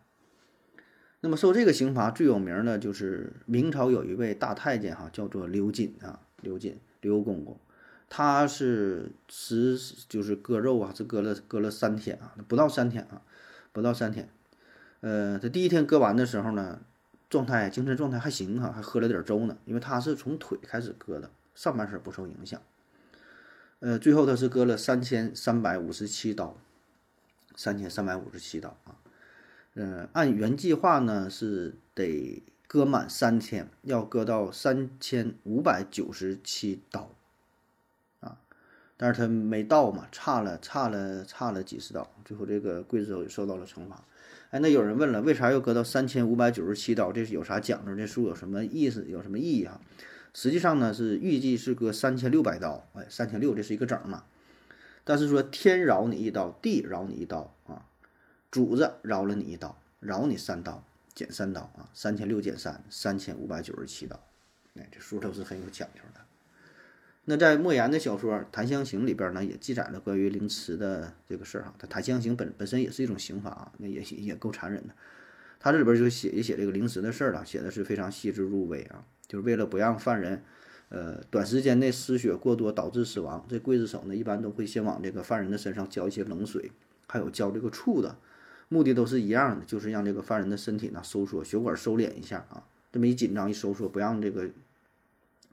[1.21, 6.21] 那么受这个刑罚最有名的就是明朝有一位大太监哈，叫做刘瑾啊。
[6.43, 7.61] 刘瑾，刘公公，
[8.09, 9.79] 他是吃
[10.09, 13.21] 就是割肉啊，是割了割了三天啊，不到三天啊，
[13.73, 14.27] 不到三天。
[15.01, 16.81] 呃，他第一天割完的时候呢，
[17.29, 22.59] 状态精神状态还行哈，还喝了点粥呢，因为他是从腿开始割的，上半身不受影响。
[23.81, 26.57] 呃，最后他是割了三千三百五十七刀，
[27.55, 28.97] 三千三百五十七刀啊。
[29.75, 32.43] 呃，按原计划呢是得。
[32.73, 37.11] 割满三天，要割到三千五百九十七刀，
[38.21, 38.39] 啊，
[38.97, 44.05] 但是他没到嘛，差了差了差了几十刀，最后这个刽子手也受到了惩罚。
[44.51, 47.11] 哎，那有人问了，为啥要割到三千五百九十七刀？
[47.11, 47.97] 这是有啥讲究？
[47.97, 49.05] 这数有什么意思？
[49.09, 49.81] 有什么意义啊？
[50.33, 54.23] 实际上呢，是预计是割三千六百刀，哎，三千六这是一个整嘛。
[55.03, 57.83] 但是说天饶你一刀，地饶你一刀啊，
[58.51, 60.85] 主子饶了你一刀，饶你三刀。
[61.13, 64.19] 减三刀啊，三千六减三，三千五百九十七刀，
[64.77, 66.21] 哎，这数都是很有讲究的。
[67.25, 71.75] 那在莫言的小说《檀香刑》里边呢，也记载了关于凌迟的这个事儿哈。
[71.79, 74.95] 他檀香刑本本身也是一种刑罚啊，那也也够残忍的。
[75.59, 80.43] 他这里边就写一写这个凌迟的事儿了，写的是非常细致入微啊，就是为了不让犯人
[80.89, 86.71] 呃短时间内失血过多导致死亡，这刽子手呢一般都会先往这个犯人的身上浇一些冷水，
[87.09, 88.17] 还有浇这个醋的。
[88.73, 92.63] 目的都是一样的，就是让这个犯人的身体呢收缩，血管收敛一下啊。
[92.93, 94.49] 这么一紧张一收缩，不让这个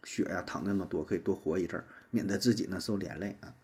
[0.03, 3.55] 血呀淌那么多，可以多活一阵儿，免得自己呢受连累啊。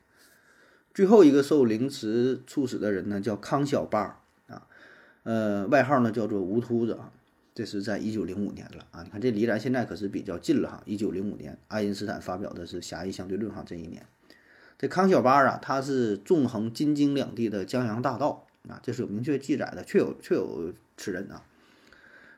[0.92, 4.68] 最后一个受凌迟处死的人呢叫康小八啊，
[5.22, 7.12] 呃，外号呢叫做吴秃子啊。
[7.54, 9.04] 这是在一九零五年了啊。
[9.04, 10.82] 你看这离咱现在可是比较近了哈。
[10.88, 13.64] 一九零五年，爱因斯坦发表的是狭义相对论哈。
[13.64, 14.04] 这一年，
[14.80, 18.48] 这康小八啊，他是纵横京津两地的江洋大盗。
[18.70, 21.44] 啊，这是有明确记载的，确有确有此人啊。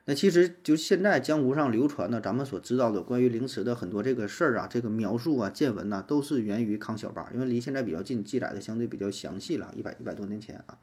[0.05, 10.77] 那其实就现在江湖上流传的，咱们所知道的关于凌迟的很多这个事儿啊，这个描述啊、见闻呐，都是源于康小八，因为离现在比较近，记载的相对比较详细了，一百一百多年前啊。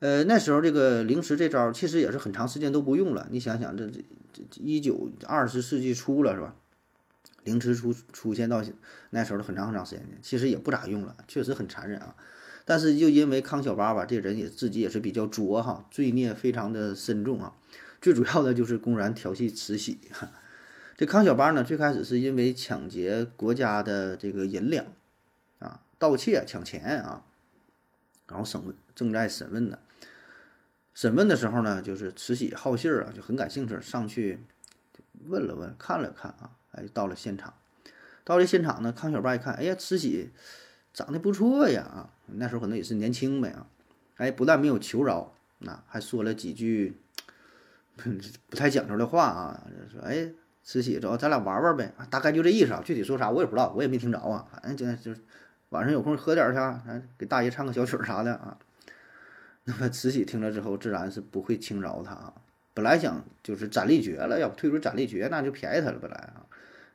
[0.00, 3.28] 呃，那时候这个凌迟这招其实也是很长时间都不用了。
[3.30, 6.54] 你想想，这这这一九二十世纪初了是吧？
[7.44, 8.62] 凌迟出出现到
[9.10, 12.16] 那时候的很长很长时间其实也不咋用了，确实很残忍啊。
[12.68, 17.54] 但是就因为康小八吧，这人也自己也是比较拙哈，罪孽非常的深重啊。
[17.98, 19.98] 最主要的就是公然调戏慈禧。
[20.94, 24.84] 这康小八呢，最开始是因为抢劫国家的这个银两
[25.60, 27.24] 啊，盗窃抢钱啊，
[28.28, 29.78] 然后审问正在审问呢。
[30.92, 34.40] 审问的时候呢，就是慈禧好信儿啊，就很感兴趣，上去
[35.24, 37.54] 问了问，看了看啊，哎，到了现场。
[38.24, 40.28] 到了现场呢，康小八一看，哎呀，慈禧。
[40.92, 43.66] 长得不错呀啊，那时候可能也是年轻呗啊，
[44.16, 46.96] 哎，不但没有求饶，那还说了几句
[48.48, 50.30] 不太讲究的话啊，就说哎，
[50.62, 55.20] 慈禧走，咱俩玩玩呗，大概就这意思啊，具体说啥我也不知道，我也没听着啊，反正就就
[55.70, 56.82] 晚上有空喝点去，啊，
[57.16, 58.58] 给大爷唱个小曲啥的啊。
[59.64, 62.32] 那么慈禧听了之后，自然是不会轻饶他啊。
[62.72, 65.98] 本来想就是斩立决了，要不退出斩立决，那就便宜他了。
[66.00, 66.46] 本来啊，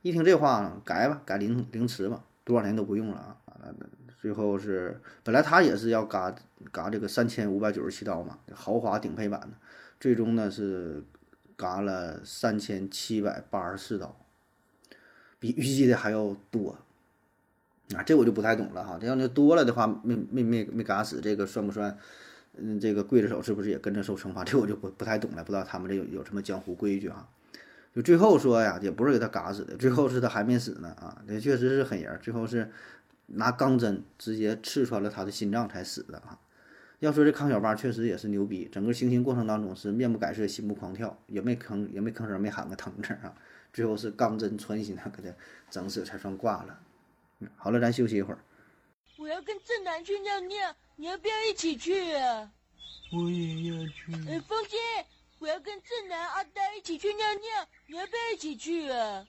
[0.01, 3.37] 一听这话，改吧，改凌凌迟吧，多少年都不用了啊。
[4.21, 6.33] 最后是本来他也是要嘎
[6.71, 9.49] 嘎这个三千五百九十七刀嘛，豪华顶配版的，
[9.99, 11.03] 最终呢是
[11.57, 14.15] 嘎了三千七百八十四刀，
[15.39, 16.77] 比预计的还要多
[17.93, 18.01] 啊！
[18.03, 18.97] 这我就不太懂了哈。
[18.97, 21.97] 这要那多了的话，没没没没嘎死，这个算不算？
[22.55, 24.45] 嗯，这个刽子手是不是也跟着受惩罚？
[24.45, 27.27] 这我就不不太懂了，不知道他们这有有什么江湖规矩哈。
[27.93, 31.21] 就最后说呀，也不是给他嘎死的，最后是他还没死呢啊！
[31.27, 32.71] 这确实是狠人，最后是。
[33.27, 36.39] 拿钢针直接刺穿了他的心脏才死的啊！
[36.99, 43.35] 要说这康小八确实也是牛逼，整个行刑过程当中是面不改色、心不狂跳，也没吭也没吭声，没喊个疼字啊。
[43.73, 45.35] 最后是钢针穿心啊，给他
[45.69, 46.79] 整死才算挂了。
[47.39, 48.39] 嗯，好了，咱休息一会儿。
[49.17, 52.51] 我要跟正南去尿尿，你要不要一起去啊？
[53.11, 54.13] 我也要去。
[54.29, 54.79] 呃，风心，
[55.39, 59.25] 我要跟正南、阿呆一起去尿尿，你要不要一起去啊？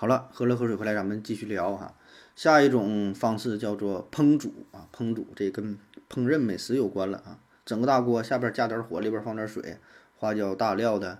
[0.00, 1.94] 好了，喝了口水回来，咱们继续聊哈。
[2.34, 5.76] 下一种方式叫做烹煮啊，烹煮这跟
[6.08, 7.38] 烹饪美食有关了啊。
[7.66, 9.76] 整个大锅，下边加点火，里边放点水，
[10.16, 11.18] 花椒大料的，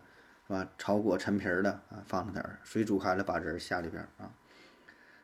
[0.48, 0.66] 是吧？
[0.78, 4.32] 炒果陈皮的啊，放上点儿水煮开了，把仁儿下里边啊。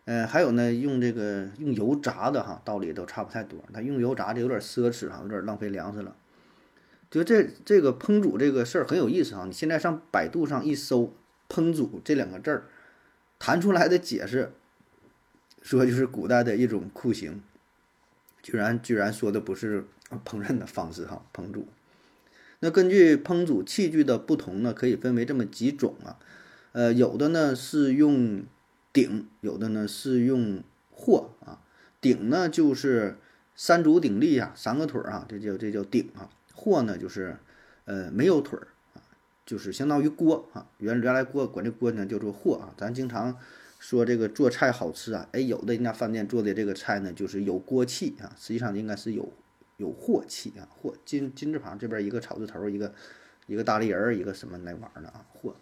[0.05, 3.59] 呃，还有呢，用这个用油炸的哈，道理都差不太多。
[3.73, 6.15] 他用油炸的有点奢侈哈，有点浪费粮食了。
[7.11, 9.45] 就这这个烹煮这个事儿很有意思啊。
[9.47, 11.15] 你现在上百度上一搜
[11.49, 12.67] “烹煮”这两个字儿，
[13.39, 14.53] 弹出来的解释。
[15.63, 17.43] 说就是古代的一种酷刑，
[18.41, 19.85] 居然居然说的不是
[20.25, 21.67] 烹饪的方式哈，烹煮。
[22.61, 26.21] 那根据烹煮器具的不同呢，可以分为这么几种啊，
[26.71, 28.45] 呃，有的呢是用
[28.93, 30.63] 鼎，有的呢是用
[30.95, 31.61] 鑊啊。
[32.01, 33.19] 鼎呢就是
[33.57, 36.31] 三足鼎立啊，三个腿儿啊，这叫这叫鼎啊。
[36.55, 37.39] 鑊呢就是
[37.87, 38.69] 呃没有腿儿，
[39.47, 40.67] 就是相当于锅啊。
[40.77, 43.39] 原原来锅管这锅呢叫做镬啊，咱经常。
[43.79, 49.31] 说这个做菜好吃啊，哎，有的人家饭店做的这个菜呢，就是有锅气啊，实际上应该是有
[49.77, 52.95] 有货气啊，货金金字旁这边一个草字头，一个
[53.47, 55.55] 一个大立人，一个什么那玩意儿的啊，货。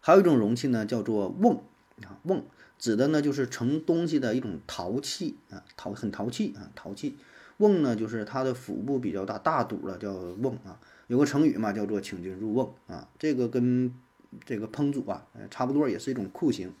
[0.00, 1.62] 还有一种容器呢，叫做瓮
[2.04, 2.42] 啊，瓮
[2.78, 7.18] 指的呢就是盛东西的一种陶器啊，陶很陶器啊，陶器。
[7.58, 10.80] 瓮呢就是它的腹部比较大，大肚了叫瓮啊。
[11.12, 13.92] 有个成语嘛，叫做请君入瓮啊，这个跟。
[14.46, 16.72] 这个烹煮啊，差不多也是一种酷刑。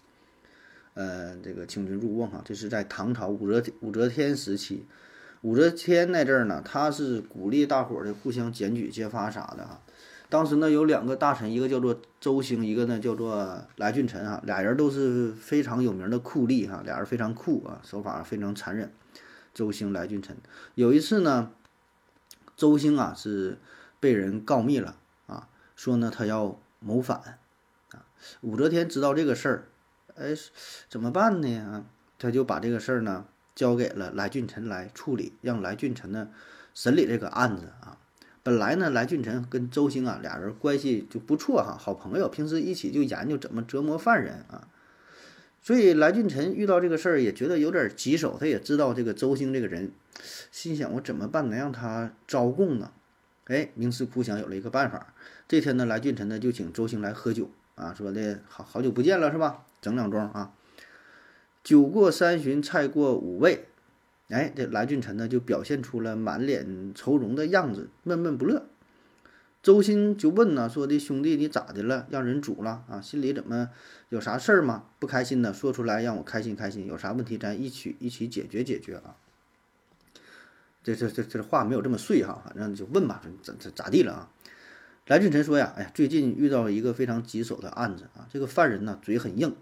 [0.94, 4.86] 呃，这个请君入瓮啊，这是在唐朝武则武则天时期。
[5.42, 9.82] 武则天那阵儿呢，他是鼓励大伙儿的互相检举揭发啥的啊。
[10.30, 18.90] 当时呢，有两个大臣，一个叫做周兴，一个呢叫做来俊臣啊，俩人都是非常有名的酷吏哈，俩人非常酷啊，手法非常残忍。
[19.52, 20.34] 周兴、来俊臣
[20.74, 21.50] 有一次呢，
[22.56, 23.58] 周兴啊是
[24.02, 24.96] 被人告密了
[25.28, 27.38] 啊，说呢他要谋反。
[27.92, 28.02] 啊
[28.40, 29.68] 武则天知道这个事儿，
[30.16, 30.34] 哎，
[30.88, 31.58] 怎么办呢？
[31.58, 31.84] 啊，
[32.18, 36.30] 他就把这个事儿呢交给了来俊臣来处理，让来俊臣呢
[36.74, 37.98] 审理这个案子啊。
[38.42, 44.66] 本来呢，来俊臣跟周兴啊俩人关系就不错哈，好朋友，平时一起就研究怎么折磨犯人啊。
[45.60, 49.92] 所以来俊臣遇到这个事儿也觉得有点棘手，他也知道这个周兴这个人，
[50.50, 52.90] 心想我怎么办能让他招供呢？
[53.52, 55.14] 哎，冥思苦想有了一个办法。
[55.46, 57.50] 这天呢，来俊臣呢就请周兴来喝酒。
[57.74, 59.66] 啊，说的好好久不见了是吧？
[59.82, 60.54] 整两盅啊。
[61.62, 63.66] 酒过三巡，菜过五味，
[64.30, 68.66] 哎，这来俊臣呢就表现出了满脸愁容的样子，闷闷不乐。
[69.62, 72.06] 周兴就问呢，说的兄弟你咋的了？
[72.10, 73.00] 让人煮了啊？
[73.00, 73.70] 心里怎么
[74.08, 74.84] 有啥事儿吗？
[74.98, 75.52] 不开心呢？
[75.52, 76.86] 说出来让我开心开心。
[76.86, 79.16] 有啥问题咱一起一起解决解决啊。
[80.82, 84.30] 这这这这话没有这么碎哈，反正就问吧，咋咋咋地了啊？
[85.06, 89.54] 来俊臣说呀，哎呀，最近遇到一个非常棘手的案子啊，这个犯人呢嘴很硬，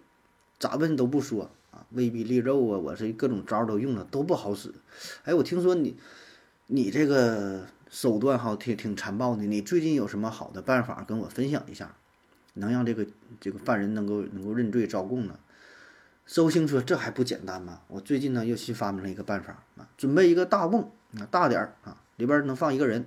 [0.59, 4.73] 咋问都不说啊，威逼利诱啊，我是各种招都用了，都不好使。
[5.25, 5.97] 哎，我听说你，
[6.67, 11.97] 你这个手段哈挺挺残暴的，你最近有什么好的办法跟我分享一下，
[12.55, 13.07] 能让这个
[13.41, 15.39] 这个犯人能够能够认罪招供呢？
[16.27, 17.81] 周兴说，这还不简单吗？
[17.89, 23.07] 我最近呢又新发明了一个办法啊，准备一个大瓮啊，大点儿啊，里边能放一个人。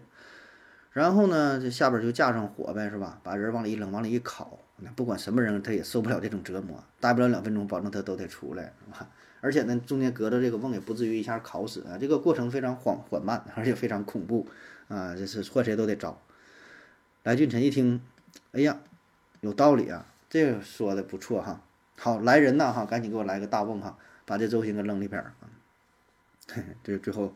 [0.92, 3.20] 然后呢，这下边就架上火呗，是吧？
[3.24, 9.10] 把人往里一扔，往里一烤，那不管什么人，他也受不了这种折磨，待不了两分钟，保证他都得出来，是吧？
[9.42, 14.48] 而且呢，中间隔着这个瓮也不至于一下烤死啊，这个过程非常缓缓慢，而且非常恐怖
[14.88, 16.22] 啊，这是换谁都得招。
[17.24, 18.00] 来俊臣一听，
[18.52, 18.80] 哎呀，
[19.42, 21.62] 有道理啊，这个说的不错哈。
[21.98, 25.50] 好，来人呐哈，赶紧给我来个大瓮哈，把这周兴给扔里边儿啊。
[26.84, 27.34] 这最后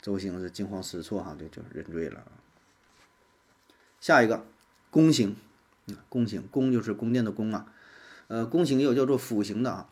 [0.00, 2.24] 周兴是惊慌失措哈，就就认罪了。
[4.00, 4.46] 下一个，
[4.90, 5.36] 宫刑，
[6.08, 7.66] 宫刑，宫就是宫殿的宫啊，
[8.28, 9.88] 呃，宫刑也有叫做腐刑的啊，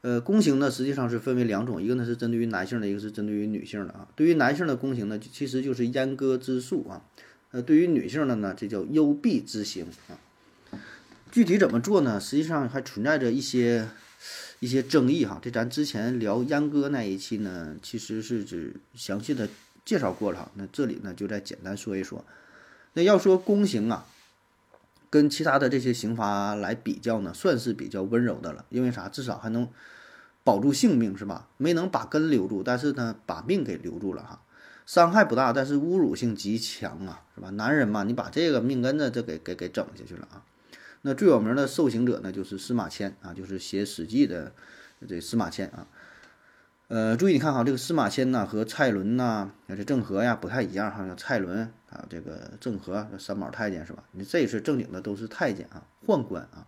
[0.00, 4.08] 呃，宫刑呢实际上是分为两种，一个呢是针对于男性的，一个是针对于女性的啊。
[4.16, 7.04] 对于男性的宫刑呢，其实就是阉割之术啊，
[7.52, 10.18] 呃，对于女性的呢，这叫幽闭之刑啊。
[11.30, 12.20] 具体怎么做呢？
[12.20, 13.88] 实际上还存在着一些
[14.62, 15.40] 一些争议哈。
[15.42, 19.48] 这咱之前聊阉割那一期呢，其实是指详细的
[19.84, 20.50] 介绍过了哈。
[20.54, 22.24] 那这里呢，就再简单说一说。
[22.92, 24.06] 那要说宫刑啊，
[25.10, 28.64] 跟其他的这些刑罚来比较呢，算是比较温柔的了。
[28.68, 29.08] 因为啥？
[29.08, 29.68] 至少还能
[30.44, 31.48] 保住性命是吧？
[31.56, 34.42] 没能把根留住，但是呢，把命给留住了哈。
[34.86, 37.50] 伤害不大，但是侮辱性极强啊，是吧？
[37.50, 40.44] 男人嘛，你把这个命根子这给给给整下去了啊。
[41.02, 44.52] 那最有名的受刑者呢，就是司马迁啊，就是写《史记》的
[45.08, 45.86] 这司马迁啊。
[46.88, 51.14] 呃，注意你看哈，这个司马迁呢和蔡伦呐、这郑和呀不太一样哈。
[51.16, 54.04] 蔡伦啊，这个郑和三宝太监是吧？
[54.12, 56.66] 你这是正经的都是太监啊，宦官啊。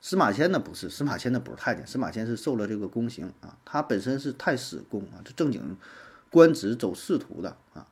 [0.00, 5.76] 司马迁呢不是，司马迁呢不是太监，司马迁是受了这个宫刑啊，他本身是太史公啊，这正经
[6.30, 7.86] 官职走仕途的啊。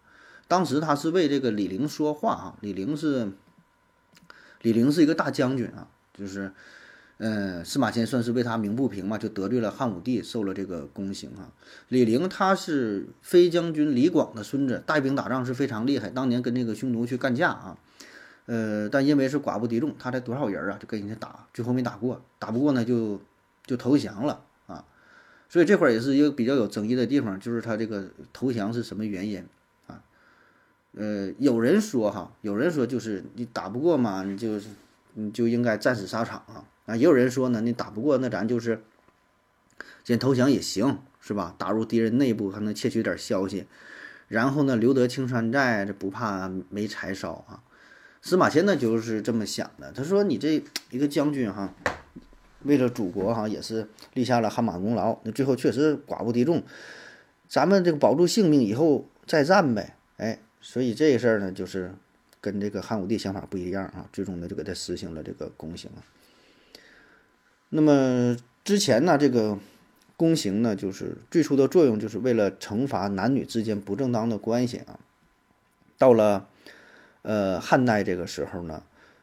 [0.48, 3.30] 当时他是为这个李陵说话啊，李陵是
[4.64, 6.50] 李陵是一个大将军啊，就是。
[7.18, 11.46] 嗯，司马迁算是为他鸣不平嘛，就得罪了汉武帝，受了这个宫刑啊。
[11.88, 17.78] 李陵他是飞将军李广的孙子，带兵打仗是非常厉害，当年跟那个匈奴去干架啊。
[18.46, 23.20] 呃，但因为是寡不敌众，他才多少人啊，就跟人家打，最后没打过，打不过呢就
[23.64, 24.84] 就投降了啊。
[25.48, 29.46] 所以这块儿也是一个比较有争议的地方，就是他这个投降是什么原因？
[30.96, 34.68] 呃，有人说哈，有人说就是你打不过嘛，你就是
[35.14, 36.64] 你就应该战死沙场啊。
[36.86, 38.82] 啊，也有人说呢，你打不过，那咱就是
[40.04, 41.54] 先投降也行，是吧？
[41.56, 43.66] 打入敌人内部，还能窃取点消息，
[44.28, 47.62] 然后呢，留得青山在，这不怕没柴烧啊。
[48.20, 51.74] 司马迁呢就是这么想的，他说：“你这一个将军哈，
[52.62, 55.18] 为了祖国哈，也是立下了汗马功劳。
[55.24, 56.62] 那最后确实寡不敌众，
[57.48, 59.96] 咱们这个保住性命以后再战呗。
[60.16, 61.94] 哎，所以这个事儿呢，就是
[62.40, 66.00] 跟这个汉武帝想法不一样啊，最终呢就给他实行了这个宫刑啊。”
[67.68, 69.58] 那么之前呢，这个
[70.16, 74.98] 宫刑呢，就是最初的作用就是为了惩罚男女之间不正当的关系啊。
[75.98, 76.48] 到了
[77.20, 78.82] 呃汉代这个时候呢，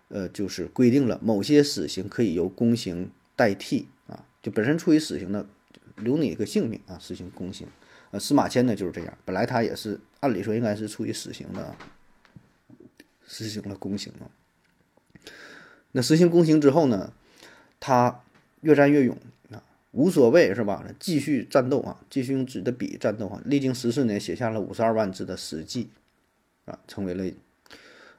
[0.09, 5.47] 呃就是规定了某些死刑可以由宫刑代替啊，就本身处于死刑的
[5.95, 7.67] 留你一个性命啊，实行宫刑。
[8.11, 11.75] 呃，司马迁呢就是这样，本来他也是按理说应该是处于死刑的，
[13.25, 14.29] 实行了宫刑啊。
[15.93, 17.13] 那实行宫刑之后呢，
[17.79, 18.21] 他。
[18.63, 19.17] 越战越勇
[19.49, 20.85] 啊，无所谓是吧？
[20.99, 23.41] 继续战斗啊，继续用纸的笔战斗啊。
[23.43, 25.89] 历经十四年，写下了五十二万字的《史记》，
[26.71, 27.25] 啊，成为了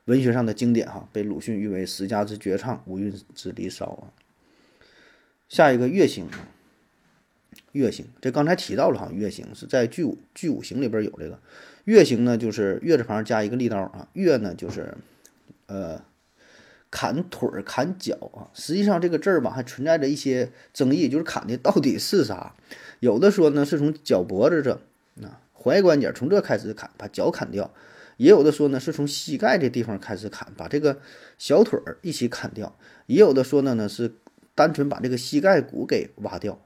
[0.07, 4.11] 文学上的经典哈，被鲁迅誉为史家之绝唱，五韵之离骚啊。
[5.49, 6.27] 下一个月刑，
[7.73, 11.39] 月刑，这刚才提到了哈，月刑是在巨五巨五刑里边有这个
[11.85, 14.95] 月刑呢，就是月字旁加一个利刀啊，月呢就是
[15.67, 16.01] 呃。
[16.95, 22.55] 砍腿儿、砍脚啊，实际上这个字儿吧，还存在着一些争议，就是砍的到底是啥？
[23.01, 24.75] 有的说呢，是从脚脖子这
[25.23, 27.71] 啊踝关节从这开始砍，把脚砍掉；
[28.19, 30.99] 也有的说呢，是从膝盖这地方开始砍，把这个
[31.39, 34.17] 小腿儿一起砍掉；也有的说呢呢，是
[34.55, 36.61] 单纯把这个膝盖骨给挖掉。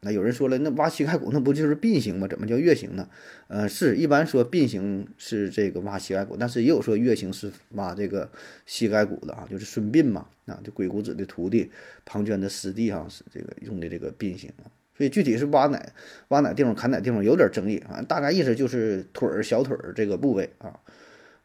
[0.00, 2.28] 那有人说了，那挖膝盖骨那不就是并行吗？
[2.28, 3.08] 怎么叫月刑呢？
[3.48, 8.30] 呃，是一般说并行是这个挖膝盖骨，但是也有说月刑是挖这个
[8.64, 11.70] 膝盖骨的啊，就是孙膑嘛，啊，就鬼谷子的徒弟
[12.04, 14.70] 庞涓的师弟啊，是这个用的这个并行啊。
[14.96, 15.80] 所以具体是挖哪
[16.28, 20.78] 挖哪地方砍哪地方有点争议啊，大概意思就是腿儿小腿儿这个部位啊。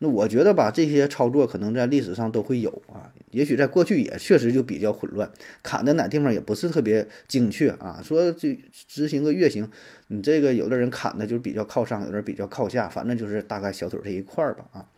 [0.04, 5.32] 那我觉得吧，这些操作可能在历史上都会有啊，也许在过去也确实就比较混乱，
[5.64, 8.02] 砍的哪地方也不是特别精确啊。
[8.04, 8.50] 说就
[8.86, 9.72] 执行个月刑，
[10.10, 14.90] 你这个有的人砍的就是比较靠上，有的人比较靠下，反正就是大概小腿这一块儿吧啊。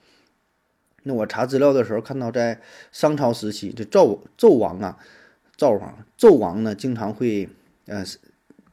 [1.03, 2.59] 那我查资料的时候看到，在
[2.91, 4.97] 商朝时期，这纣纣王啊，
[5.55, 7.47] 纣王纣王呢经常会
[7.85, 8.03] 呃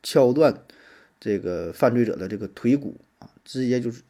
[0.02, 0.54] 敲断
[1.20, 4.00] 这个犯罪者的这个腿骨啊，直接就是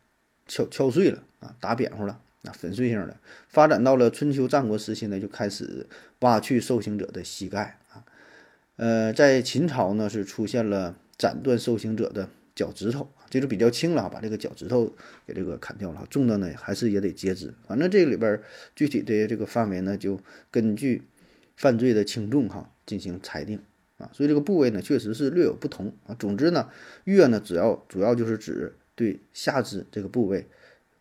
[0.52, 1.22] 敲敲碎了。
[1.40, 3.16] 啊，打扁乎了，啊，粉碎性的。
[3.48, 5.88] 发展到了春秋战国时期呢，就开始
[6.20, 8.04] 挖去受刑者的膝盖啊。
[8.76, 14.94] 呃，在秦朝呢，是出现了斩断受刑者的脚趾头，这就比较轻了，把这个脚趾头
[15.26, 16.06] 给这个砍掉了。
[16.08, 17.52] 重的呢，还是也得截肢。
[17.66, 18.40] 反正这里边
[18.76, 20.20] 具体的这个范围呢，就
[20.52, 21.02] 根据
[21.56, 23.58] 犯罪的轻重哈进行裁定
[23.98, 24.08] 啊。
[24.12, 26.14] 所以这个部位呢，确实是略有不同啊。
[26.16, 26.68] 总之呢，
[27.02, 30.46] 月呢，主要主要就是指对下肢这个部位。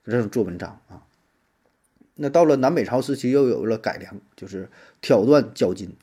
[0.04, 1.06] 这是做文章啊，
[2.16, 4.68] 那到了南北朝时期又有了改良，就是
[5.00, 5.96] 挑断脚筋，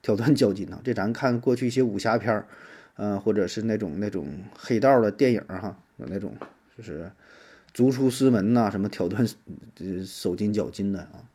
[0.00, 0.80] 挑断脚筋呢。
[0.84, 2.46] 这咱看过去一些武侠片儿，
[2.94, 6.36] 嗯，或者是那种那种黑道的电影哈，有那种
[6.78, 7.10] 就是
[7.72, 9.26] 逐出师门呐，什么挑断
[10.06, 11.28] 手筋脚筋的啊。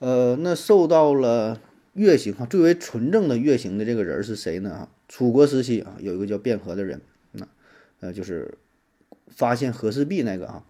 [0.00, 1.58] 呃，那受到了
[1.94, 4.70] 月刑啊，最为纯正的月刑的这个人是谁呢？
[4.70, 7.00] 啊，楚国时期啊，有一个叫卞和的人，
[7.32, 7.48] 那
[8.00, 8.58] 呃就是
[9.30, 10.64] 发现和氏璧那个啊。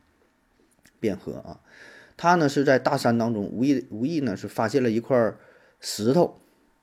[1.01, 1.61] 卞和啊，
[2.19, 5.35] 他呢是在大山当中无意无意呢是发现了一块
[5.81, 6.39] 石头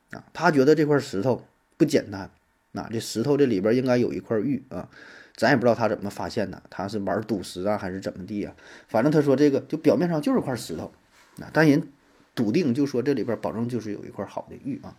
[0.10, 1.46] 啊，他觉得这块石头
[1.78, 2.32] 不简单
[2.72, 4.90] 那这石头这里边应该有一块玉啊，
[5.36, 8.56] 咱也不知道他怎么发现的，他是玩赌石啊还是怎么地啊？
[8.88, 10.92] 反正他说这个就表面上就是块石头，
[11.40, 11.88] 啊，但人
[12.34, 14.98] 笃定就说这里边保证就是有一块好的玉啊。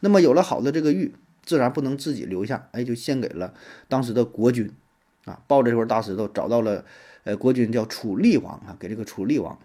[0.00, 1.14] 那么有了好的这个玉，
[1.44, 3.54] 自然不能自己留下，哎，就献给了
[3.86, 4.68] 当时的国君
[5.28, 6.84] 啊，抱着这块大石头找到了，
[7.24, 9.58] 呃，国君叫楚厉王啊，给这个楚厉王。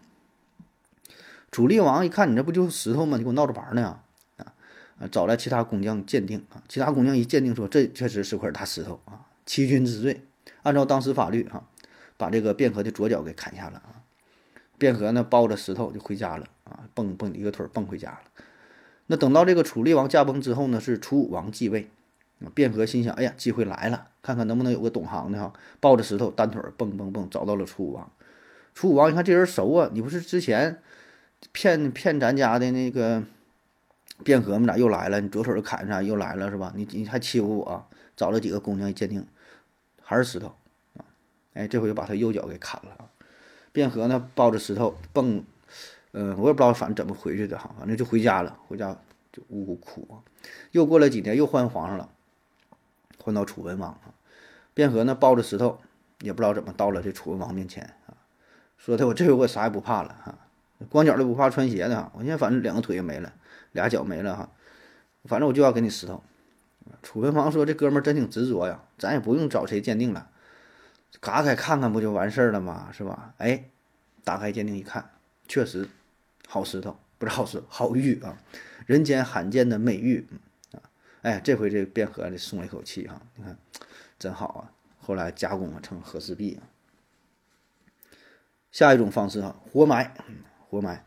[1.51, 3.15] 楚厉王一看你这不就是石头吗？
[3.15, 4.03] 你给我闹着玩呢啊
[4.99, 5.07] 啊！
[5.11, 10.23] 找来其他工匠鉴定啊，其他工匠一鉴定说这确实是块大石头啊，欺君之罪。
[10.63, 11.63] 按照当时法律啊，
[12.17, 14.01] 把这个卞和的左脚给砍下了啊。
[14.79, 18.21] 卞和呢抱着石头就回家了啊，蹦蹦一个腿蹦回家了。
[19.07, 21.89] 那等到这个楚厉王驾崩之后呢，是楚武王继位。
[22.55, 28.11] 卞和心想，哎呀，机会来了，看看能不能有个懂行的哈，抱着石头单腿蹦蹦蹦找到了楚武王。
[28.73, 30.81] 楚武王一看这人熟啊，你不是之前。
[31.51, 33.21] 骗骗咱家的那个
[34.23, 35.19] 卞和嘛，咋又来了？
[35.19, 36.71] 你左腿砍上又来了是吧？
[36.73, 37.85] 你你还欺负我？
[38.15, 39.27] 找了几个工匠一鉴定，
[40.01, 40.55] 还是石头
[40.95, 41.03] 啊！
[41.53, 43.11] 哎，这回又把他右脚给砍了啊！
[43.73, 45.43] 卞和呢，抱着石头蹦，
[46.13, 48.57] 嗯，我也不知道反正怎么回去的哈，反正就回家了。
[48.69, 48.97] 回家
[49.33, 50.23] 就呜呜哭啊！
[50.71, 52.09] 又过了几年，又换皇上了，
[53.23, 54.13] 换到楚文王啊。
[54.73, 55.79] 卞和呢，抱着石头，
[56.19, 58.17] 也不知道怎么到了这楚文王面前啊，
[58.77, 60.37] 说的我这回我啥也不怕了啊。
[60.89, 63.31] 光脚的不怕穿鞋的哈，我现在反正两个腿也没了，
[63.71, 64.49] 俩脚没了哈，
[65.23, 66.21] 反正我就要给你石头。
[67.01, 70.27] 楚文王说：“这哥们儿真挺执着呀，咱也不用找谁鉴定了，
[71.21, 72.89] 嘎开看看不就完事儿了吗？
[72.91, 73.63] 是吧？”哎，
[74.25, 75.11] 打开鉴定一看，
[75.47, 75.87] 确实
[76.47, 78.37] 好石头，不是好石，好玉啊，
[78.85, 80.27] 人间罕见的美玉！
[81.23, 83.57] 哎，这回这卞和的松了一口气哈，你看
[84.19, 84.71] 真好啊。
[84.99, 86.63] 后来加工成和氏璧啊。
[88.71, 90.13] 下一种方式哈，活埋。
[90.69, 91.05] 活埋，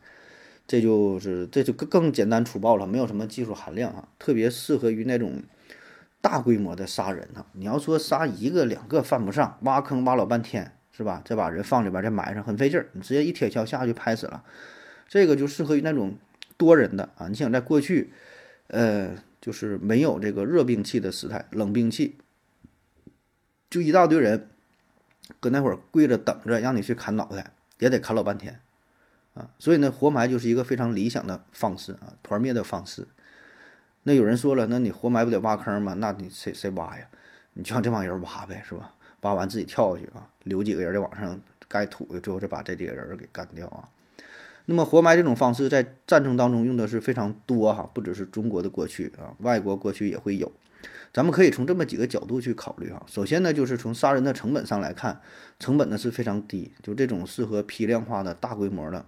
[0.67, 5.43] 这就是这就更更简单粗暴了，没有什么技术含量啊，特别适合于那种
[6.21, 7.47] 大规模的杀人啊。
[7.53, 11.21] 你要说杀一个两个犯不上，挖坑挖老半天是吧？
[11.25, 14.45] 再把人放里边再埋上，很费劲儿，你直接一铁锹下去拍死了。
[15.09, 16.17] 这个就适合于那种
[16.57, 17.27] 多人的啊。
[17.29, 18.13] 你想在过去，
[18.69, 22.17] 呃，就是没有这个热兵器的时代，冷兵器，
[23.71, 24.49] 就一大堆人
[25.39, 28.59] 搁那会儿跪着等着让你去砍脑袋，也得砍老半天。
[29.35, 33.07] 啊，所以呢，活埋就是一个非常理想的方式啊，团灭的方式。
[34.03, 35.95] 那有人说了，那你活埋不得挖坑吗？
[35.95, 37.09] 那你谁谁挖呀？
[37.53, 38.93] 你就让这帮人挖呗，是吧？
[39.21, 43.89] 挖完自己跳下去啊，留几个人在往上盖土，最后再把这几个人给干掉啊。
[44.67, 50.53] 那么活埋这种方式在战争当中用的是非常多哈，不只是中国的过去啊，外国过去也会有。
[51.13, 53.03] 咱们可以从这么几个角度去考虑哈。
[53.09, 55.21] 首先呢，就是从杀人的成本上来看，
[55.59, 59.07] 成本呢是非常低，就这种适合批量化的大规模的。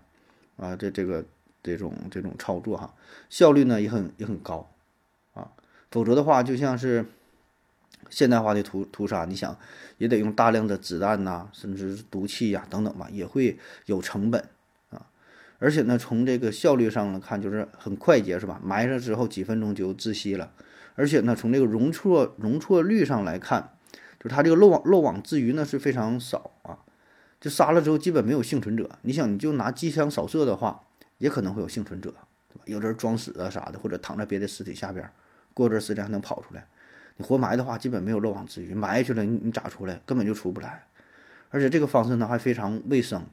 [0.57, 1.25] 啊，这这个
[1.63, 2.95] 这种这种操作哈，
[3.29, 4.69] 效率呢也很也很高，
[5.35, 5.53] 啊，
[5.91, 7.05] 否则的话，就像是
[8.11, 9.57] 现代化的屠屠杀，你想
[9.99, 14.49] 也得用大量的子弹呐，甚至毒气呀等等吧，也会有成本。
[15.59, 18.61] 而且呢，从这个效率上来看，就是很快捷，是吧？
[18.63, 20.53] 埋上之后几分钟就窒息了。
[20.95, 23.73] 而且呢，从这个容错容错率上来看，
[24.19, 26.79] 就是它这个漏网漏网之鱼呢是非常少啊。
[27.41, 28.89] 就杀了之后，基本没有幸存者。
[29.03, 30.81] 你想，你就拿机枪扫射的话，
[31.19, 32.11] 也可能会有幸存者，
[32.49, 32.63] 对吧？
[32.65, 35.09] 有人装死啊啥的，或者躺在别的尸体下边，
[35.55, 36.67] 过段时间还能跑出来。
[37.17, 40.01] 你活埋的话，基本没有漏网之鱼，埋下去了，你你咋出来？
[40.05, 40.85] 根本就出不来。
[41.51, 43.25] 而且这个方式呢还非常卫生，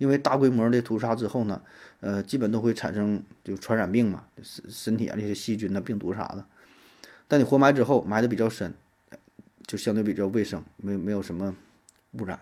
[0.00, 1.60] 因为大规模的屠杀之后呢，
[2.00, 6.42] 呃，基本都会产生就传染病嘛，身身体啊那些细菌呐、病毒啥的。
[7.28, 8.72] 但你活埋之后，埋的比较深，
[9.66, 11.54] 就相对比较卫生，没没有什么
[12.12, 12.40] 污染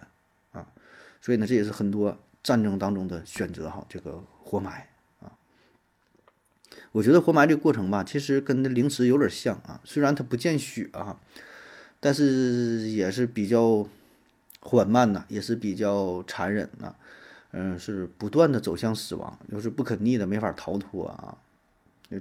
[0.53, 0.69] 啊。
[1.21, 3.85] 所以呢，这也是很多战争当中的选择哈。
[3.89, 4.89] 这个活埋
[5.21, 5.35] 啊，
[6.93, 9.81] 我觉得活埋这个过程吧，其实跟那凌迟有点像啊。
[9.83, 11.19] 虽然它不见血啊，
[11.99, 13.85] 但是也是比较
[14.61, 16.95] 缓慢呐，也是比较残忍呐。
[17.53, 21.39] 嗯，是不断的走向死亡，就是不可逆的，没法逃脱啊。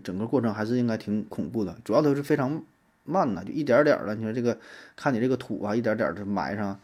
[0.04, 2.64] 整个过程还是应该挺恐怖的，主要都是非常
[3.04, 4.16] 慢呐，就一点点的。
[4.16, 4.58] 你说这个，
[4.96, 6.80] 看你这个土啊，一点点的埋上。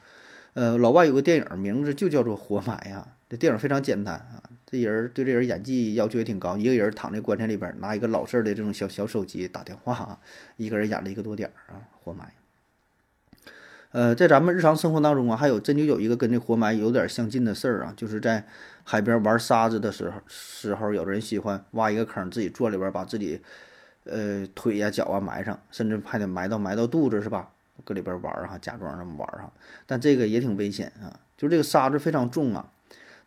[0.54, 3.08] 呃，老外有个电影名字就叫做《活埋》呀。
[3.28, 6.56] 这电影非常简单啊，这人对这人演技要求也挺高。
[6.56, 10.20] 一个人躺在棺材里边，拿一个老式的这种小小手机打电话，
[10.58, 12.32] 一个人演了一个多点儿啊，活埋。
[13.94, 18.44] 呃，在咱们日常生活当中啊，还有真就有一个跟这活埋有点相近的事儿啊，就是在
[18.84, 23.40] 海边玩沙子的时候，时候有人喜欢挖一个坑，自己坐里边，把自己
[24.06, 27.52] 呃腿呀、脚啊埋上，甚至还得埋到埋到肚子，是吧？
[27.84, 29.54] 搁里边玩儿哈，假装那么玩儿哈，
[29.86, 32.72] 但这个也挺危险啊，就是这个沙子非常重啊。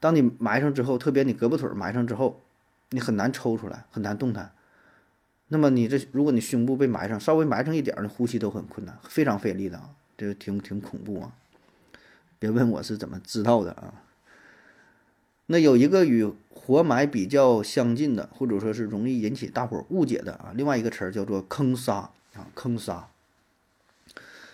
[0.00, 2.42] 当你埋上之后，特别你胳膊腿埋上之后，
[2.90, 4.50] 你很难抽出来，很难动弹。
[5.46, 11.32] 那么你这如果你胸部被埋上，稍微埋上一点儿，你呼吸都很困难，非常费力的啊，这个挺挺恐怖啊。
[12.38, 14.02] 别问我是怎么知道的啊。
[15.46, 23.08] 那有一个与活埋比较相近的，或者说是容易引起大伙误解的啊，另外一个词儿叫做坑杀啊，坑杀。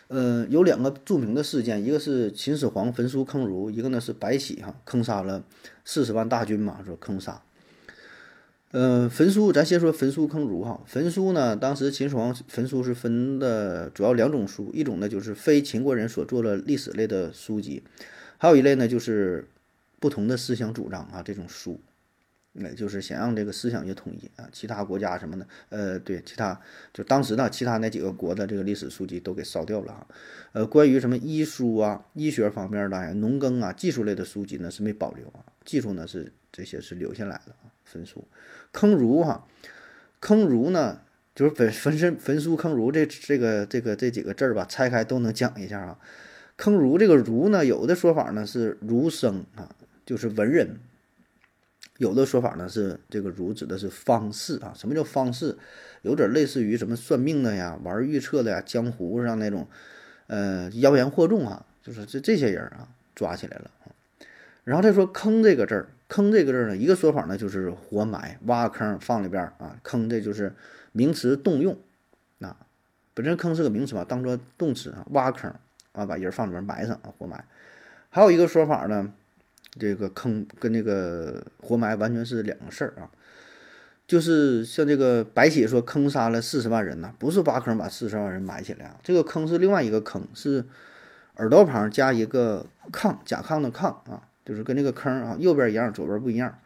[0.09, 5.43] 呃，有两个著名的事件，一个是秦始皇焚书坑儒，一个呢是白起哈坑杀了
[5.87, 7.41] 四十万大军嘛，说坑杀。
[8.73, 10.83] 呃，焚书，咱先说焚书坑儒哈。
[10.87, 17.83] 焚书呢，当时秦始皇焚书是分的主要两种书，一种呢就是非秦国人所做的历史类的书籍，
[18.39, 19.47] 还有一类呢就是
[20.01, 21.79] 不同的思想主张啊这种书。
[22.55, 26.59] 那就是想让这个思想也统一啊，其他国家什么的，呃，对，其他
[26.95, 30.07] 就当时呢，其他那几个国的这个历史书籍都给烧掉了哈。
[30.53, 35.45] 呃，关于什么医书啊、医学方面的、农耕啊、技术类的书籍呢，是没保留啊。
[35.63, 37.69] 技术呢是这些是留下来的啊。
[37.85, 38.27] 焚书
[38.73, 39.47] 坑儒哈，
[40.19, 41.03] 坑儒呢
[41.35, 45.99] 就是焚焚身焚书坑儒这这个这个这几个字儿吧，拆开都能讲一下啊。
[46.57, 50.81] 坑儒这个儒呢，有的说法呢是儒生啊，就是文人。
[51.99, 55.57] 有的说法呢是这个儒指的是方士啊，什么叫方士？
[56.03, 59.69] 有点类似于什么算命的呀、玩预测的呀、江湖上那种，
[60.27, 63.71] 呃，妖言惑众啊，就是这这些人啊抓起来了
[64.65, 70.53] 然后再说坑这个字儿，坑这个字呢，一个说法呢就是活埋，挖坑放里边啊，坑这就是
[70.93, 71.79] 名词动用
[72.41, 72.55] 啊，
[73.15, 75.51] 本身坑是个名词嘛，当做动词啊，挖坑
[75.93, 77.43] 啊，把人放里边埋上啊，活埋。
[78.11, 79.13] 还有一个说法呢。
[79.81, 83.09] 这个坑跟那个活埋完全是两个事儿啊，
[84.07, 90.63] 就是像这个白起说坑杀了四十万人呐，不是挖坑把四十万人埋起来啊，这个坑是另外一个坑，是
[91.37, 96.59] 耳朵旁加一个炕甲亢的抗啊，就是跟这个坑啊右边一样，左边不一样。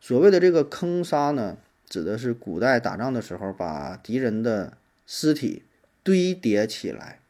[0.00, 1.56] 所谓的这个坑杀呢，
[1.88, 4.76] 指的是古代打仗的时候把敌人的
[5.06, 5.62] 尸体
[6.02, 7.20] 堆叠起来，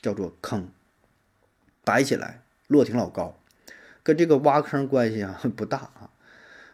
[0.00, 0.68] 叫做坑，
[1.84, 3.36] 摆起来，摞挺老高。
[4.02, 6.10] 跟这个挖坑关系啊不大啊，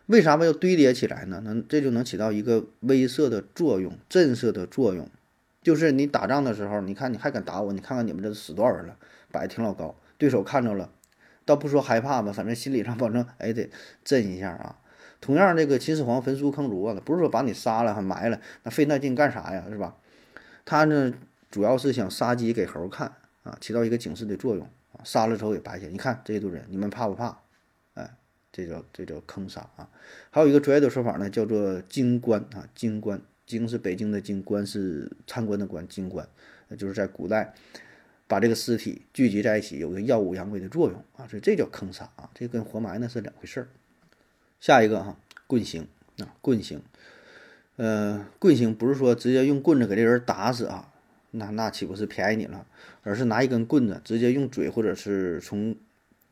[0.07, 1.41] 为啥要堆叠起来呢？
[1.45, 5.09] 能这就能起到一个威慑的作用、震慑的作用。
[5.63, 7.73] 就是你打仗的时候，你看你还敢打我？
[7.73, 8.97] 你看看你们这死多少人了，
[9.33, 10.89] 摆的挺老高，对手看着了，
[11.47, 13.71] 倒不说害怕吧，反正心理上反正哎得
[14.05, 14.79] 震一下啊。
[15.19, 19.65] 同样，这个秦始皇焚书坑儒啊，不是说把你杀了还埋了，那费那劲干啥呀？
[19.71, 19.97] 是吧？
[20.67, 21.15] 他呢
[21.51, 23.11] 主要是想杀鸡给猴看
[23.45, 24.69] 啊，起到一个警示的作用。
[25.05, 27.39] 杀了之后也白起来，你看这一堆人，你们怕不怕？
[27.95, 28.11] 哎，
[28.51, 29.89] 这叫这叫坑杀啊！
[30.31, 36.27] 还有一个专业的说法呢，叫做京官啊，京官，京是北京的京，官是参观的官，京官，
[36.79, 37.53] 就是在古代
[38.29, 43.69] 把这个尸体聚集在一起，有个耀武扬威的作用啊，所以这叫坑杀啊，这跟活埋那是两回事儿。
[44.59, 45.17] 下一个哈，
[45.47, 45.87] 棍刑
[46.19, 46.83] 啊，棍刑，
[47.77, 50.93] 呃，棍刑不是说直接用棍子给这人打死啊。
[51.33, 52.67] 那那岂不是便宜你了？
[53.03, 55.77] 而是拿一根棍子，直接用嘴或者是从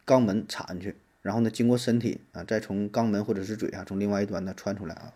[0.06, 5.12] 肛门插进去，然后呢，经过身体啊，再从肛门或者是嘴啊，从另外一端呢穿出来啊，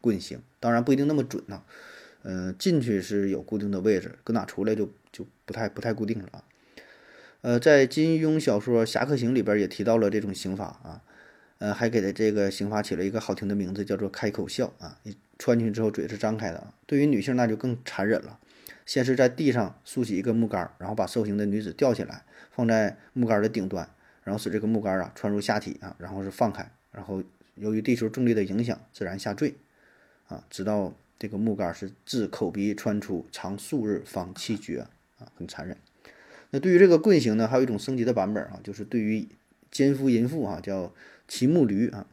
[0.00, 0.40] 棍刑。
[0.60, 1.62] 当然不一定那么准呐，
[2.22, 4.88] 呃，进去是有固定的位置，搁哪出来就
[5.52, 6.44] 不太不太固定了啊。
[7.42, 11.02] 呃，在金庸小说《侠客行》里边也提到了这种刑法啊，
[11.58, 14.98] 呃，还给的这个刑法起了一个好听的名字，叫做开口笑啊。
[15.02, 18.38] 你穿进去之后嘴是张开的啊，对于女性那就更残忍了。
[18.86, 23.88] 先是在地上竖起一个木杆，然后把受刑的女子吊起来，放在木杆的顶端，
[24.24, 27.22] 然后使这个木杆啊穿入下体啊，然后是放开，然后
[27.56, 29.54] 由于地球重力的影响，自然下坠，
[30.28, 34.86] 啊，直到这个木杆是自口鼻穿出，长数日方气绝，
[35.22, 35.76] 啊，很残忍。
[36.50, 39.28] 那对于这个棍刑呢，还有一种升级的版本啊，就是对于
[39.70, 40.92] 奸夫淫妇啊，叫
[41.26, 42.06] 骑木驴啊，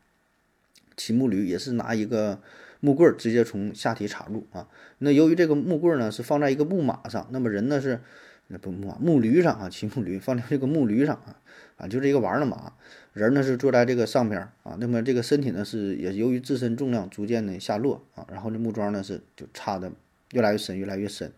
[0.96, 2.42] 骑木驴也是拿一个。
[2.82, 8.00] 木棍儿直接从下体插入啊，那由于这个木棍儿呢是放在一个木马上，那么人呢是
[8.48, 11.36] 那不木马木驴上啊，骑木驴放在这个木驴上啊
[11.76, 12.72] 啊，就这个玩儿的马，
[13.12, 19.92] 人呢是坐在这个上边啊，那么这个身体呢是也由于自身重量逐渐的下落啊，然后这木桩呢是就插的
[20.32, 21.34] 越来越深越来越深，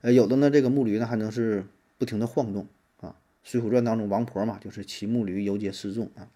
[0.00, 1.64] 呃，有的呢这个木驴呢还能是
[1.98, 2.66] 不停的晃动
[3.00, 3.08] 啊，
[3.42, 6.28] 《水浒传》当中王婆嘛就是骑木驴游街示众啊，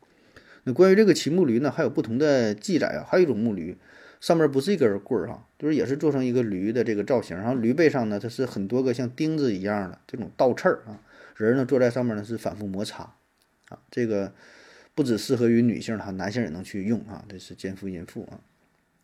[0.65, 3.77] 那关于这个骑木驴呢还有不同的记载啊，还有一种木驴。
[4.21, 10.99] 上面不是一根棍儿哈，就是也是做成一个驴的这个造型，然后驴背上呢，它是很多个像钉子一样的这种倒刺儿啊，
[11.37, 13.03] 人呢坐在上面呢是反复摩擦，
[13.69, 14.33] 啊，这个
[14.95, 18.41] 不只适合于女性哈，男性也能去用啊，这是奸夫淫妇啊。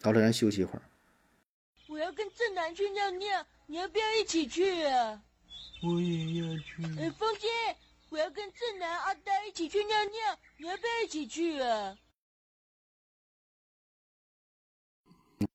[0.00, 0.82] 好了，咱休息一会儿。
[2.00, 5.22] 我要跟正南去尿尿，你要不要一起去啊？
[5.82, 6.82] 我也要去。
[6.98, 7.46] 哎，风姐，
[8.08, 11.98] 我要跟正南、阿呆一起去尿尿，你要不要一起去啊？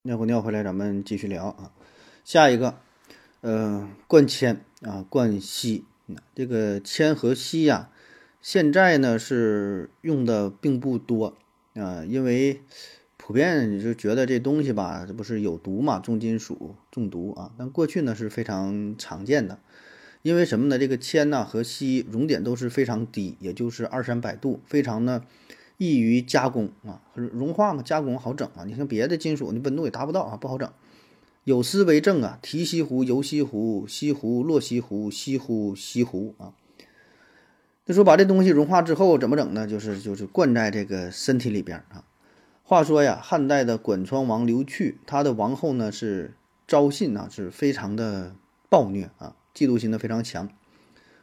[0.04, 1.74] 尿过尿回来，咱们继续聊啊。
[2.24, 2.80] 下一个，
[3.42, 5.84] 呃，灌铅啊，灌锡。
[6.36, 7.90] 这个铅和锡呀，
[8.40, 11.36] 现在呢是用的并不多
[11.74, 12.62] 啊，因为
[13.26, 17.52] 普遍你就觉得这东西吧，这不是有毒嘛，重金属中毒啊。
[17.58, 19.58] 但过去呢是非常常见的，
[20.22, 20.78] 因为什么呢？
[20.78, 25.24] 这个铅呐和锡熔点都是非常低，也就是二三百度，非常呢
[25.78, 28.64] 易于加工啊，融化嘛，加工好整啊。
[28.64, 30.72] 你像别的金属，你温度也达不到啊，不好整。
[31.46, 36.54] 有诗为证啊，提西湖，游西湖，西湖落西湖，西湖西湖啊。
[37.86, 39.66] 就说把这东西融化之后怎么整呢？
[39.66, 42.04] 就是就是灌在这个身体里边啊。
[42.68, 46.34] 话说呀，汉代的管川王刘去，他的王后呢是
[46.66, 48.36] 昭信呐，是非常的
[48.70, 50.50] 暴虐啊，嫉妒心呢非常强。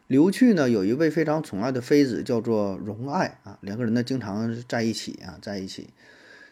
[0.06, 5.90] 刘去呢有一位非常宠爱的妃子，叫做荣爱啊，两个人呢经常在一起啊，在一起。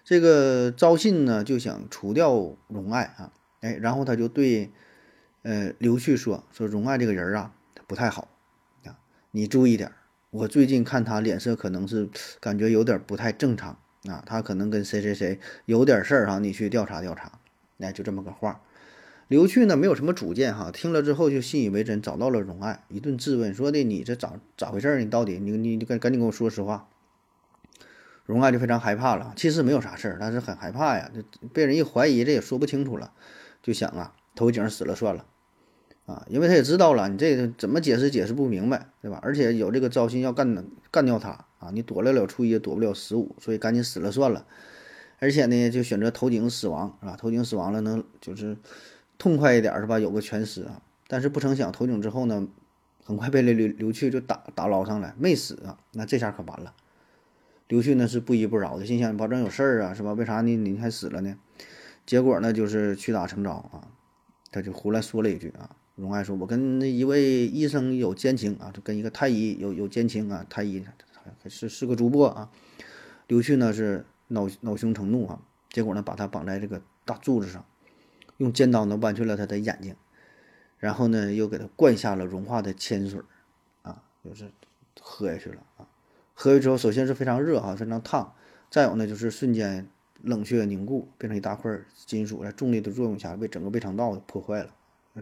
[0.03, 3.33] 这个昭信呢就想除掉荣爱啊。
[3.61, 4.73] 哎，然后他就对，
[5.43, 7.53] 呃，刘旭说：“说荣爱这个人啊，
[7.87, 8.27] 不太好，
[8.85, 8.99] 啊，
[9.31, 9.93] 你注意点。
[10.31, 12.09] 我最近看他脸色，可能是
[12.41, 13.79] 感觉有点不太正常
[14.09, 17.33] 啊，他可能跟谁谁谁有点事儿哈，你去调查调查。”
[17.81, 18.61] 哎，就这么个话。
[19.29, 24.99] 刘旭呢，没有什么主见哈，听了之后就信以为真，找到了荣爱，一顿质问，说的你这咋咋回事儿？
[24.99, 26.89] 你到底你你你赶赶紧跟我说实话。
[28.27, 33.13] 荣爱就非常害怕了，其实没有啥事儿，但是很害怕呀，这被人一怀疑，这也说不清楚了。
[33.63, 35.25] 就想啊，头颈死了算了，
[36.07, 39.19] 啊，因为他也知道了，你这怎么解释解释不明白，对吧？
[39.23, 44.45] 而且有这个招心要干干掉他啊，你躲得了初一，躲不了十五，所以赶紧死了算了。
[45.21, 47.15] 而且呢，就选择头颈死亡，是吧？
[47.17, 48.57] 头颈死亡了，能就是
[49.19, 50.01] 痛快一点，是吧？
[50.01, 50.83] 有个全尸啊。
[51.07, 52.49] 但是不成想，头颈之后呢，
[53.05, 55.79] 很快被刘刘刘去就打打捞上来，没死啊。
[55.93, 56.75] 那这下可完了。
[57.69, 60.15] 刘去呢是不依不饶的，心想保证有事儿啊，是吧？
[60.15, 61.37] 为啥你你还死了呢？
[62.07, 63.87] 结果呢，就是屈打成招啊，
[64.51, 65.77] 他就胡乱说了一句啊。
[65.97, 70.47] 荣爱说：“我跟那一位医生有奸情啊，就跟一个太医有有奸情啊。
[70.49, 70.83] 太医
[71.47, 72.51] 是是个主播啊。”
[73.29, 77.65] 刘旭呢是恼恼羞成怒啊，结果呢把他绑在这个大柱子上，
[78.39, 79.95] 用尖刀呢剜去了他的眼睛，
[80.79, 83.21] 然后呢又给他灌下了融化的铅水
[83.83, 84.51] 啊，就是
[85.01, 85.87] 喝下去了啊。
[86.35, 88.35] 喝下去之后，首先是非常热啊，非常烫，
[88.71, 89.89] 再有呢就是瞬间。
[90.23, 94.71] 冷却凝固，变成一大块金属，在重力的作用下，被整个胃肠道破坏了，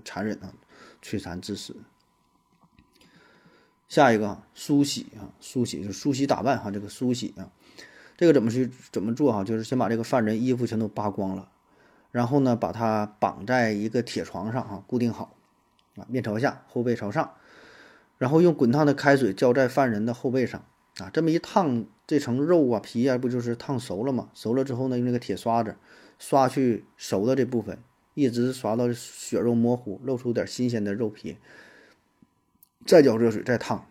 [0.04, 0.52] 残忍啊，
[1.00, 1.76] 摧残致死。
[3.88, 7.50] 下一个梳洗啊，梳洗就梳洗打扮哈，这个梳洗啊，
[8.16, 9.42] 这个怎么去怎么做哈？
[9.42, 11.48] 就是先把这个犯人衣服全都扒光了，
[12.12, 15.34] 然后呢，把他绑在一个铁床上哈，固定好
[15.96, 17.32] 啊，面朝下，后背朝上，
[18.18, 20.62] 然后用滚烫的开水浇在犯人的后背上
[20.98, 21.84] 啊，这么一烫。
[22.08, 24.30] 这层肉啊皮啊不就是烫熟了吗？
[24.32, 25.76] 熟了之后呢，用那个铁刷子
[26.18, 27.78] 刷去熟的这部分，
[28.14, 31.36] 一直刷到血肉模糊，露出点新鲜的肉皮，
[32.88, 33.84] 再浇热水再烫，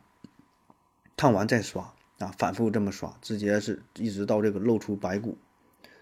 [1.15, 5.37] 烫完再刷啊，反复这么刷，直接是一直到这个露出白骨。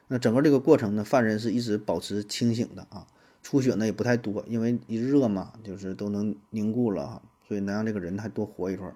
[0.07, 3.05] 那整个这个过程呢，犯人是一直保持清醒的啊，
[3.43, 8.95] 出血呢也不太多，因为一热嘛，就是都能凝固了哈，所以能让这个人还多活一会儿。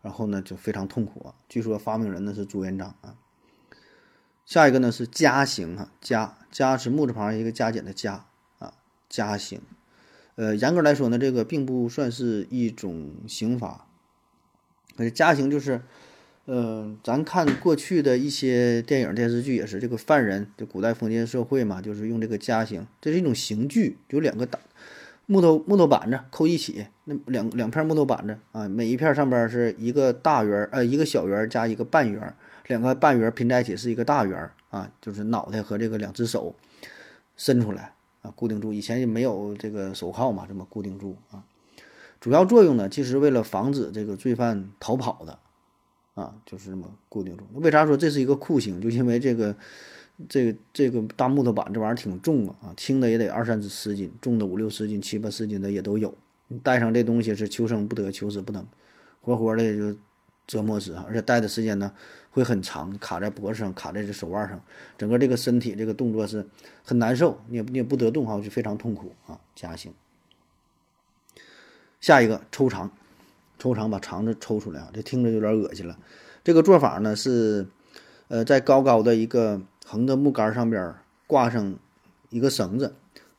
[0.00, 1.34] 然后呢，就非常痛苦啊。
[1.46, 3.14] 据说发明人呢是朱元璋啊。
[4.46, 8.24] 下一个呢是加刑啊，加加是木字旁一个加减的加
[8.58, 8.72] 啊，
[9.10, 9.60] 加刑。
[10.36, 13.86] 呃，严格来说呢，这个并不算是一种刑罚。
[14.96, 15.80] 呃，加刑就是，
[16.44, 24.58] 呃，咱看过去的一些电影电视剧也是，这个犯人，就古代封建社会嘛，就是用这个加刑，这是一种刑具，有两个大。
[25.26, 32.34] 木头木头板子扣一起，那两两片木头板子啊，每一片上边是一个大圆呃，一个小圆加一个半圆，
[32.66, 36.54] 两个半圆拼在一起是一个大圆啊，就是脑袋和这个两只手
[37.36, 37.94] 伸出来
[38.24, 38.72] 啊，固定住。
[38.72, 41.44] 以前也没有这个手铐嘛，这么固定住啊。
[42.20, 45.38] 主要作用呢，其实为了防止这个罪犯逃跑的
[46.14, 47.44] 啊，就是这么固定住。
[47.54, 48.80] 为啥说这是一个酷刑？
[48.80, 49.54] 就因为这个。
[50.28, 56.14] 这个这个大木头板这玩意儿挺重啊，啊，轻的也得二三十斤，重的五六十斤、七八十斤的也都有。
[56.46, 58.64] 你带上这东西是求生不得，求死不能，
[59.20, 59.98] 活活的就
[60.46, 61.04] 折磨死啊！
[61.08, 61.92] 而且戴的时间呢
[62.30, 64.60] 会很长，卡在脖子上，卡在这手腕上，
[64.98, 66.46] 整个这个身体这个动作是
[66.84, 69.92] 很难受，你也你也不得动哈，就非常痛苦啊，夹刑。
[72.00, 72.90] 下一个抽肠，
[73.58, 75.98] 抽肠把肠子抽出来啊，这听着有点恶心了。
[76.42, 77.66] 这个做法呢是，
[78.28, 79.60] 呃，在高高的一个。
[79.86, 80.94] 横的木杆上边
[81.26, 81.76] 挂上
[82.30, 82.94] 一个绳子，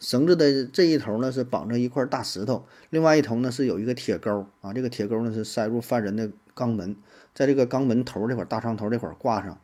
[0.05, 4.71] 绳子的这一头呢是绑着一块大石头，另外一头呢是有一个铁钩啊。
[4.71, 6.95] 这个铁钩呢是塞入犯人的肛门，
[7.33, 9.59] 在这个肛门头这块大肠头这块挂上。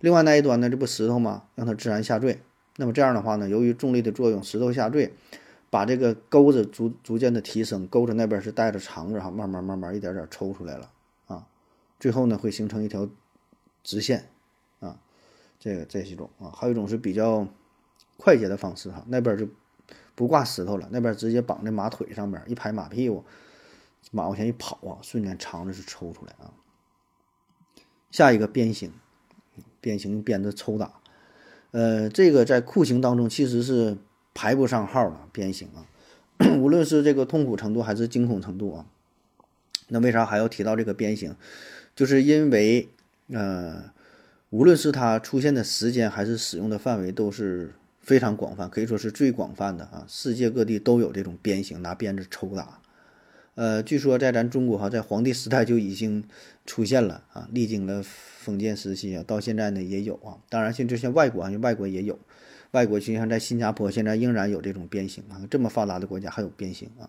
[0.00, 1.44] 另外那一端呢，这不石头吗？
[1.54, 2.40] 让它自然下坠。
[2.78, 5.14] 那么这样的话呢，由于重力的作用，石头下坠，
[5.70, 10.90] 把这个钩子逐逐渐的提升，钩子那边是带着肠子哈，慢慢慢慢一点点抽出来了
[11.28, 11.46] 啊，
[12.00, 13.08] 最后呢会形成一条
[13.84, 14.28] 直线
[14.80, 14.98] 啊，
[15.60, 17.46] 这个这是一种啊，还有一种是比较
[18.16, 19.48] 快捷的方式哈，那边就
[20.14, 23.24] 不挂石头了，那边直接绑在马腿上边，一拍马屁股，
[24.10, 26.52] 马往前一跑啊，瞬间肠子是抽出来啊。
[28.10, 28.92] 下一个鞭刑，
[29.80, 31.00] 鞭刑用鞭子抽打，
[31.72, 33.98] 呃，这个在酷刑当中其实是
[34.32, 35.84] 排不上号的鞭刑啊，
[36.58, 38.86] 无论是这个痛苦程度还是惊恐程度啊，
[39.88, 41.34] 那为啥还要提到这个鞭刑？
[41.96, 42.88] 就是因为
[43.28, 43.92] 呃，
[44.50, 47.74] 无论是它出现的时间还是使用的范围都是
[48.04, 52.82] 非常广泛，可以说是最广泛的啊，世界各地都有这种鞭刑，拿鞭子抽打。
[53.54, 56.22] 呃，据说在咱中国哈，在黄帝时代就已经
[56.66, 60.36] 出现了啊，历经了封建时期啊，到现在呢也有啊。
[60.50, 62.18] 当然，现就像外国啊，外国也有，
[62.72, 65.40] 外国就像在新加坡，现在仍然有这种鞭刑啊。
[65.50, 67.08] 这么发达的国家还有鞭刑啊？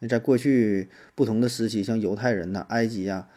[0.00, 3.28] 那在过去不同的时期，像犹太人呐、埃及呀、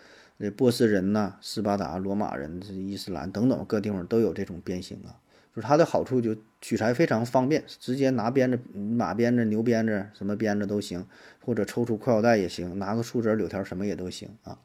[0.57, 5.21] 波斯人呐、斯巴达、罗马人、伊斯兰等等各地方都有这种鞭刑啊。
[5.55, 11.05] 就是它的好处就取材非常方便，直接拿鞭子、马鞭子、牛鞭子什么鞭子都行，
[11.43, 14.59] 或者抽出裤腰带也行，拿个树枝、柳条什么也都行啊。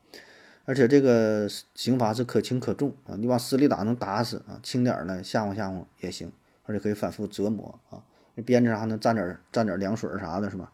[0.64, 6.32] 而且这个刑罚是可轻可重啊，你往死里打能打死啊，轻点儿呢吓唬吓唬也行，
[6.64, 8.02] 而且可以反复折磨啊。
[8.44, 10.70] 鞭子上还能蘸点蘸点凉水啥的，是吧？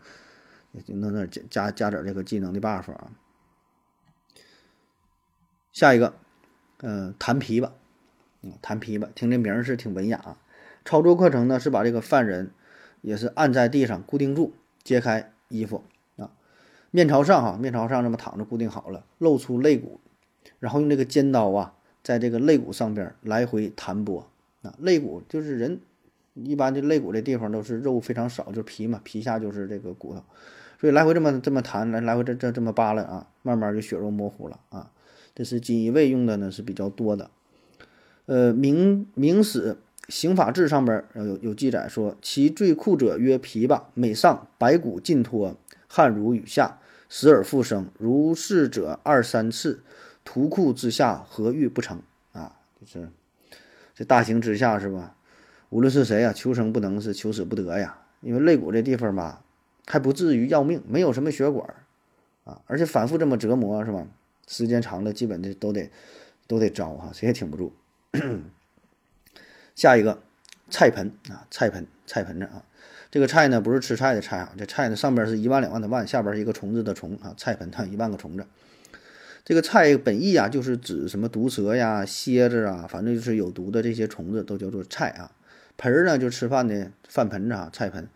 [0.87, 3.13] 能那加加加点这个技能的 buff 啊。
[5.73, 6.15] 下一个，
[6.81, 7.71] 嗯，弹琵琶。
[8.43, 10.37] 嗯，弹琵琶，听这名儿是挺文雅。
[10.85, 12.51] 操作过程呢是把这个犯人
[13.01, 15.85] 也是按在地上固定住，揭开衣服
[16.17, 16.31] 啊，
[16.91, 20.01] 面朝上哈，面朝上这么躺着固定好了，露出肋骨，
[20.59, 24.27] 然后用这个尖刀啊，在这个肋骨上边来回弹拨
[24.63, 24.75] 啊。
[24.79, 25.81] 肋骨就是人
[26.35, 30.25] 一般的肋骨这地方都是肉非常少，就是皮嘛，皮下就是这个骨头，
[30.81, 34.91] 所以来回这么这么弹，来来回这这这么扒拉啊，慢慢就血肉模糊了啊。
[35.35, 37.31] 这是锦衣卫用的呢是比较多的。
[38.27, 39.77] 呃，《明明史
[40.09, 45.57] 刑法志》上边有有记载说，其最酷者曰琵琶，每上白骨尽脱，
[45.89, 47.89] 汗如雨下，死而复生。
[47.99, 49.83] 如是者二三次，
[50.25, 52.01] 屠库之下，何欲不成？
[52.33, 53.09] 啊，就是
[53.95, 55.17] 这大刑之下是吧？
[55.71, 57.99] 无论是谁呀，求生不能，是求死不得呀。
[58.21, 59.43] 因为肋骨这地方吧，
[59.87, 61.75] 还不至于要命，没有什么血管
[62.45, 64.07] 啊，而且反复这么折磨是吧？
[64.47, 65.91] 时间长了，基本的都得
[66.47, 67.73] 都得招哈，谁也挺不住。
[69.75, 70.23] 下一个
[70.71, 72.63] 菜盆啊，菜盆，菜盆子啊，
[73.11, 78.47] 这个菜呢不是吃菜的菜啊，这菜呢上边是一万两万的万，下边是一个虫子的虫啊，菜盆它一万个虫子。
[79.45, 85.33] 这个菜本意啊，就是指什么毒蛇呀、蝎子啊，反正就是有毒的这些虫子都叫做菜啊。
[85.79, 88.07] 盆儿呢就吃饭的饭盆子啊，菜盆。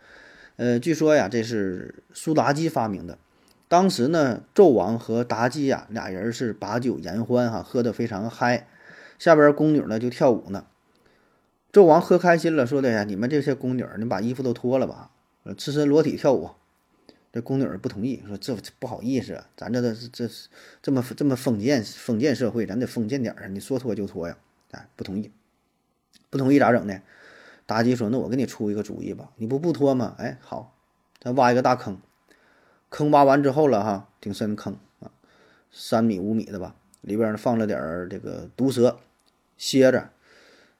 [0.55, 3.17] 呃，据说呀，这是苏妲己发明的。
[3.67, 8.67] 当时呢，纣王和妲己呀俩人是把酒言欢哈，喝得非常嗨。
[9.19, 10.65] 下边宫女呢就跳舞呢，
[11.71, 15.11] 纣王喝开心了，说的呀，你们这些宫女，你把衣服都脱了吧，
[15.57, 16.51] 赤身裸体跳舞。
[17.33, 20.29] 这宫女不同意，说这不好意思，咱这这这
[20.81, 24.37] 这么这么封建封建社会，咱得封建点儿啊，你说脱就脱呀，
[24.71, 25.31] 哎，不同意，
[26.31, 26.99] 不同意咋整呢？
[27.67, 30.15] 妲己说，那我给你出一个主意吧，你不不脱吗？
[30.17, 30.73] 哎，好，
[31.19, 31.99] 咱挖一个大坑，
[32.89, 35.11] 坑挖完之后了哈，挺深坑啊，
[35.69, 38.97] 三米五米的吧，里边放了点儿这个毒蛇。
[39.57, 40.09] 蝎子、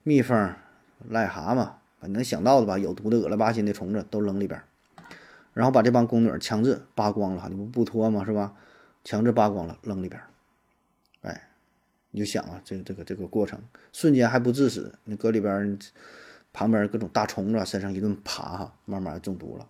[0.02, 0.54] 蜜蜂、
[1.10, 4.62] 癞蛤蟆，反正想到的吧，有毒的、恶了吧心的虫子都扔里边，
[5.52, 8.24] 然后把这帮宫女强制扒光了，你不不脱吗？
[8.24, 8.54] 是吧？
[9.04, 10.20] 强制扒光了扔里边，
[11.22, 11.48] 哎，
[12.10, 13.60] 你就想啊，这个这个这个过程，
[13.92, 15.78] 瞬间还不致死，你搁里边，
[16.52, 19.66] 旁边各种大虫子身上一顿爬哈，慢慢中毒了。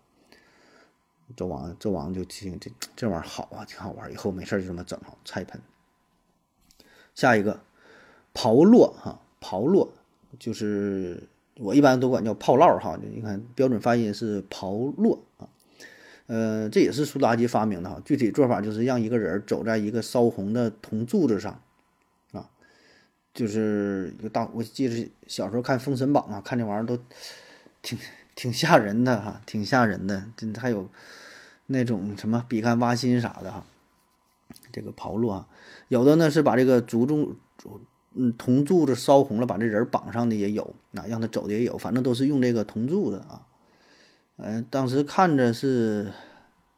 [1.37, 5.61] 纣王纣王就听这这玩意儿好啊，挺好玩，以后没事就这么整哈，菜盆。
[7.15, 7.61] 下一个。
[8.39, 9.89] 炮烙哈，炮烙
[10.39, 11.25] 就是
[11.57, 12.97] 我一般都管叫炮烙哈。
[13.03, 15.49] 你看标准发音是炮烙啊，
[16.29, 18.01] 呃，这也是苏妲己发明的哈。
[18.05, 21.61] 具体做法就是让一个人走在一个烧红的铜柱子上
[22.31, 22.49] 啊，
[23.35, 24.49] 就是一个大。
[24.55, 26.97] 我记得小时候看《封神榜》啊，看这玩意儿都
[27.83, 27.99] 挺
[28.37, 30.27] 挺吓人的哈，挺吓人的。
[30.37, 30.89] 真还有
[31.67, 33.65] 那种什么比干挖心啥的哈，
[34.71, 35.49] 这个炮烙啊，
[35.89, 37.35] 有的呢是把这个竹中。
[38.15, 43.47] 嗯，铜柱子烧红了，把这人绑上的也有，啊，让他走的也有，反正都是用这个铜柱子啊。
[44.37, 46.13] 嗯，当时看着是，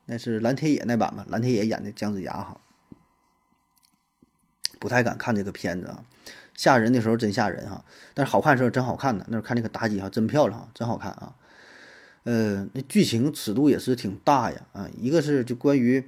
[0.06, 2.60] 那是蓝天野那版吧，蓝天野演的姜子牙哈。
[4.78, 6.02] 不太敢看这个片子啊，
[6.54, 9.24] 吓人的时候真吓人哈，但是好看时候真好看呢。
[9.28, 11.34] 那时候看那个妲己哈，真漂亮哈，真好看啊。
[12.24, 16.02] 呃，那剧情尺度也是挺大呀啊，一个是就关于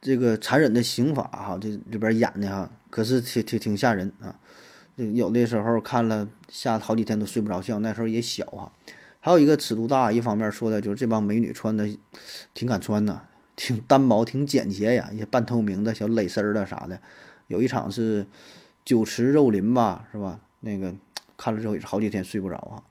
[0.00, 4.38] 这个残忍的刑法哈，这里边演的哈，可是挺挺挺吓人啊，
[4.96, 8.72] 有的时候看了吓好几天都睡不着觉，那时候也小啊。
[9.20, 11.88] 还有一个尺度大，一方面说的就是这帮美女穿的
[12.54, 13.22] 挺敢穿呐，
[13.56, 17.00] 挺单薄，挺简洁呀，一些半透明的小蕾丝儿的啥的。
[17.48, 18.26] 有一场是
[18.84, 20.40] 酒池肉林吧，是吧？
[20.60, 20.94] 那个
[21.36, 22.82] 看了之后也是好几天睡不着啊。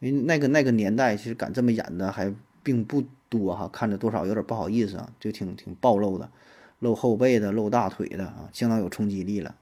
[0.00, 2.32] 因为那个那个年代，其实敢这么演的还
[2.62, 6.30] 并不多哈，看着多少有点不好意思啊，就挺挺暴露的，
[6.78, 9.54] 露后背的，露大腿的啊，相当有冲击力了。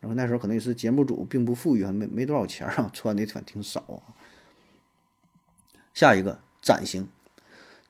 [0.00, 4.14] 然后那时候可能也是节目组并不富裕，还没没多少钱啊，穿的挺挺少啊。
[5.94, 7.08] 下一个斩刑，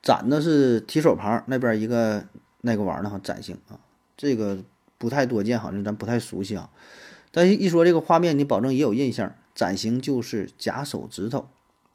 [0.02, 2.26] 斩的是提手旁那边一个
[2.60, 3.80] 那个玩意儿哈，斩刑啊，
[4.16, 4.62] 这个
[4.98, 6.70] 不太多见，好像咱不太熟悉啊。
[7.30, 11.48] 但是一说这个画面，你保证也有印象，斩刑就是假手指头。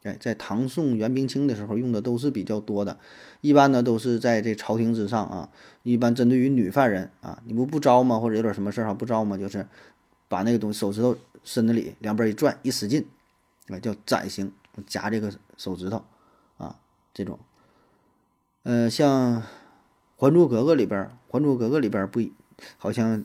[0.04, 3.00] 哎，在唐宋元明清的时候用的都是比较多的，
[3.42, 5.50] 一般呢都是在这朝廷之上啊，
[5.84, 8.20] 一般针对于女犯人啊，你不不招吗？
[8.20, 9.38] 或者有点什么事儿哈不招吗？
[9.38, 9.66] 就是
[10.28, 13.06] 把那个东西手指头伸子里两边一转一使劲，
[13.70, 14.52] 啊叫斩刑，
[14.86, 16.04] 夹这个手指头
[16.58, 16.76] 啊
[17.14, 17.40] 这种。
[18.64, 19.42] 呃，像
[20.18, 22.22] 《还珠格格》里边，《还珠格格》里边不
[22.78, 23.24] 好像。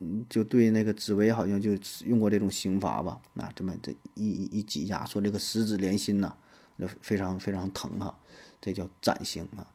[0.00, 1.70] 嗯，就对那个紫薇好像就
[2.04, 3.18] 用过这种刑罚吧？
[3.36, 6.34] 啊，这么这一一一挤压，说这个十指连心呐，
[6.76, 8.14] 那非常非常疼哈，
[8.60, 9.66] 这叫斩刑啊。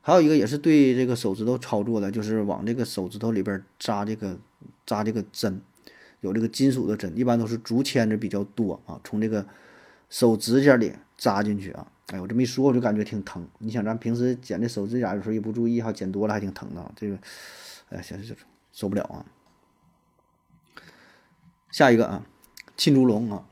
[0.00, 4.38] 还有一个也是对这个手指头操作的，就是往这个手指头里边扎这个
[4.84, 5.60] 扎这个针，
[6.20, 9.46] 有这个金属的针，一般都是竹签子比较多啊，从这个
[10.10, 11.86] 手指甲里扎进去啊。
[12.08, 13.46] 哎，我这么一说，我就感觉挺疼。
[13.58, 16.92] 你想咱平时剪这手指甲有时候一不注意哈，剪多了还挺疼的。
[16.96, 17.16] 这个，
[17.90, 18.34] 哎，行行，
[18.72, 19.24] 受不了啊。
[21.72, 22.24] 下一个啊，
[22.76, 23.44] 浸猪笼啊，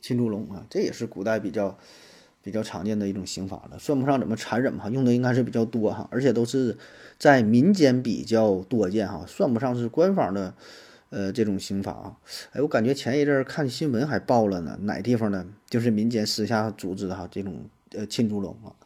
[0.00, 1.76] 浸猪笼啊，这也是古代比较
[2.42, 6.76] 比较常见的一种刑法了，算不上怎么残忍哈，用的应该是比较多哈，而且都是
[7.18, 10.52] 在民间比较多见哈，算不上是官方的
[11.08, 12.16] 呃这种刑法啊。
[12.52, 15.46] 哎，我感觉前一阵看新闻还报了呢，哪地方呢？
[15.70, 18.76] 就是民间私下组织的哈，这种呃浸猪笼啊。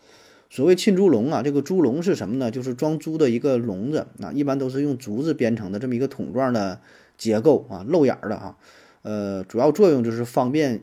[0.51, 2.49] 所谓浸猪笼啊，这个猪笼是什么呢？
[2.51, 6.81] 就是装猪的一个笼子啊，一般都是用竹子编成的这么一个桶状的。
[7.17, 8.57] 结构啊，漏眼儿的啊，
[9.03, 10.83] 呃，主要作用就是方便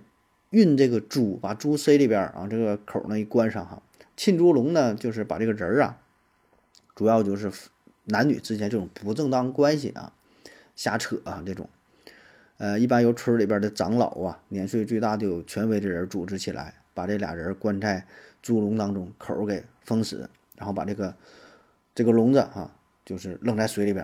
[0.51, 3.81] 运这个猪，把猪塞里边儿啊，这个口呢一关上哈。
[4.15, 5.97] 浸猪笼呢，就是把这个人儿啊，
[6.95, 7.51] 主要就是
[8.05, 10.11] 男女之间这种不正当关系啊，
[10.75, 11.69] 瞎扯啊这种，
[12.57, 18.05] 呃，一般由村里边的长老啊，年岁最大的有权威的人组织起来，把这俩人关在
[18.41, 21.15] 猪笼当中，口给封死，然后把这个
[21.95, 22.73] 这个笼子啊，
[23.05, 24.03] 就是扔在水里边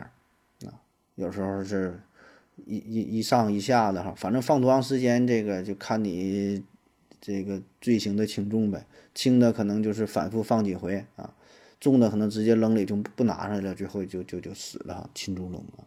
[0.66, 0.72] 啊，
[1.16, 2.00] 有时候是。
[2.66, 6.64] 一一一上一下的哈，反正放多长时间，这个就看你
[7.20, 8.88] 这个罪行的轻重呗。
[9.14, 11.34] 轻的可能就是反复放几回啊，
[11.80, 15.10] 重的可能直接扔里就不拿上来了，最后就就就死了哈。
[15.14, 15.84] 擒猪笼啊，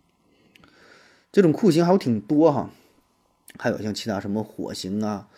[1.33, 2.71] 这种酷刑还有挺多哈，
[3.59, 5.29] 还有像其他什么火刑啊、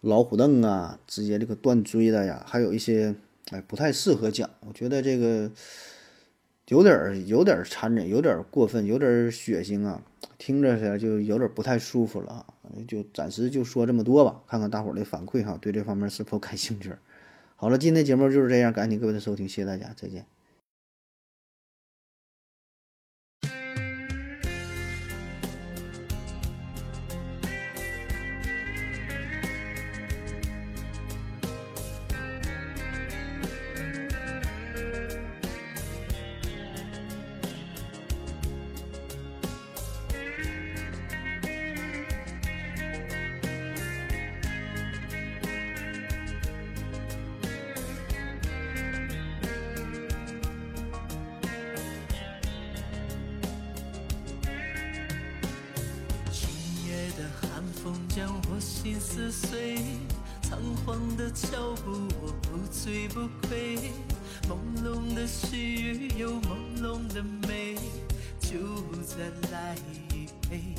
[0.00, 3.14] 老虎凳啊，直接这个断椎的呀，还有一些
[3.50, 5.50] 哎不太适合讲，我觉得这个。
[6.68, 10.02] 有点儿有点儿残忍，有点儿过分，有点儿血腥啊，
[10.38, 12.46] 听着起来就有点儿不太舒服了啊。
[12.88, 16.92] 就暂时就说这么多吧，看看大伙儿的反馈哈，对这方面是否感兴趣？
[17.56, 20.33] 好了，今天节目就是这样，感谢各位的收听，谢谢大家，再见。
[57.16, 59.78] 的寒风将我心撕碎，
[60.42, 63.78] 仓皇的脚步，我不醉不归。
[64.48, 67.76] 朦胧的细雨，有朦胧的美，
[68.40, 68.58] 就
[69.04, 69.76] 再来
[70.12, 70.74] 一杯。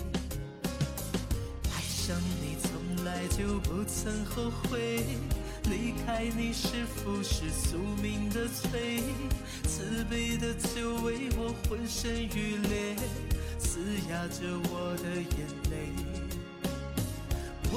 [1.71, 5.05] 爱上你从来就不曾后悔，
[5.63, 9.01] 离开你是否是宿命的罪。
[9.63, 12.95] 慈悲的酒为我浑身欲裂，
[13.57, 13.79] 嘶
[14.09, 16.24] 哑着我的眼泪。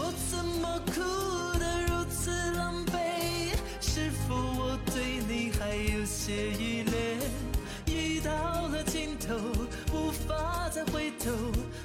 [0.01, 3.51] 我怎么哭得如此狼狈？
[3.81, 7.19] 是否我对你还有些依恋？
[7.85, 8.31] 已到
[8.69, 9.35] 了尽头，
[9.93, 11.33] 无法再回头。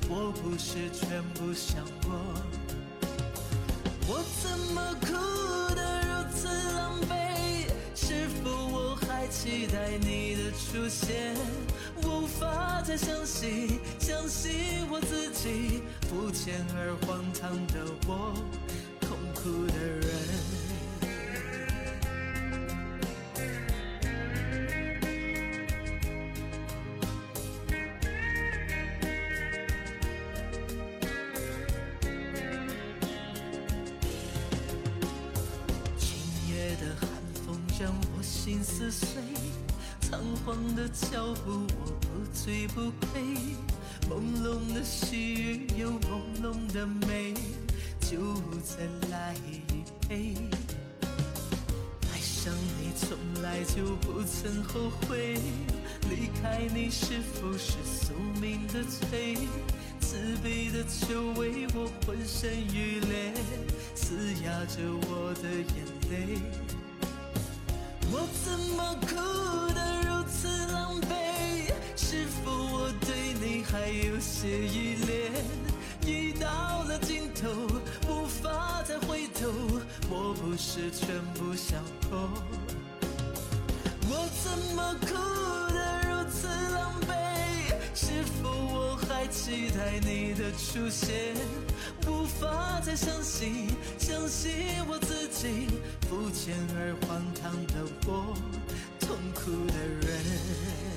[0.08, 2.14] 我不是全部想过。
[4.06, 7.66] 我怎么哭得如此狼狈？
[7.96, 11.36] 是否我还期待你的出现，
[12.06, 18.34] 无法再相信，相信我自己，肤浅而荒唐的我，
[19.02, 20.63] 痛苦的人。
[42.44, 43.22] 醉不归，
[44.10, 47.34] 朦胧的细雨有朦胧的美，
[48.02, 49.62] 就再来一
[50.10, 50.36] 杯。
[52.12, 55.38] 爱上你从来就不曾后悔，
[56.10, 59.38] 离开你是否是宿命的罪？
[60.02, 63.34] 慈悲的酒为我浑身欲裂，
[63.96, 66.42] 撕压着我的眼泪。
[68.12, 69.16] 我怎么哭
[69.74, 71.33] 得如此狼狈？
[72.14, 75.32] 是否我对你还有些依恋？
[76.06, 77.50] 已到了尽头，
[78.08, 79.50] 无法再回头，
[80.12, 82.30] 我不是全部相扣？
[84.08, 84.46] 我怎
[84.76, 85.08] 么哭
[85.74, 87.12] 得如此狼狈？
[87.96, 91.36] 是否我还期待你的出现？
[92.06, 94.54] 无法再相信，相信
[94.88, 95.66] 我自己，
[96.08, 97.74] 肤浅而荒唐的
[98.06, 98.38] 我，
[99.00, 100.93] 痛苦的人。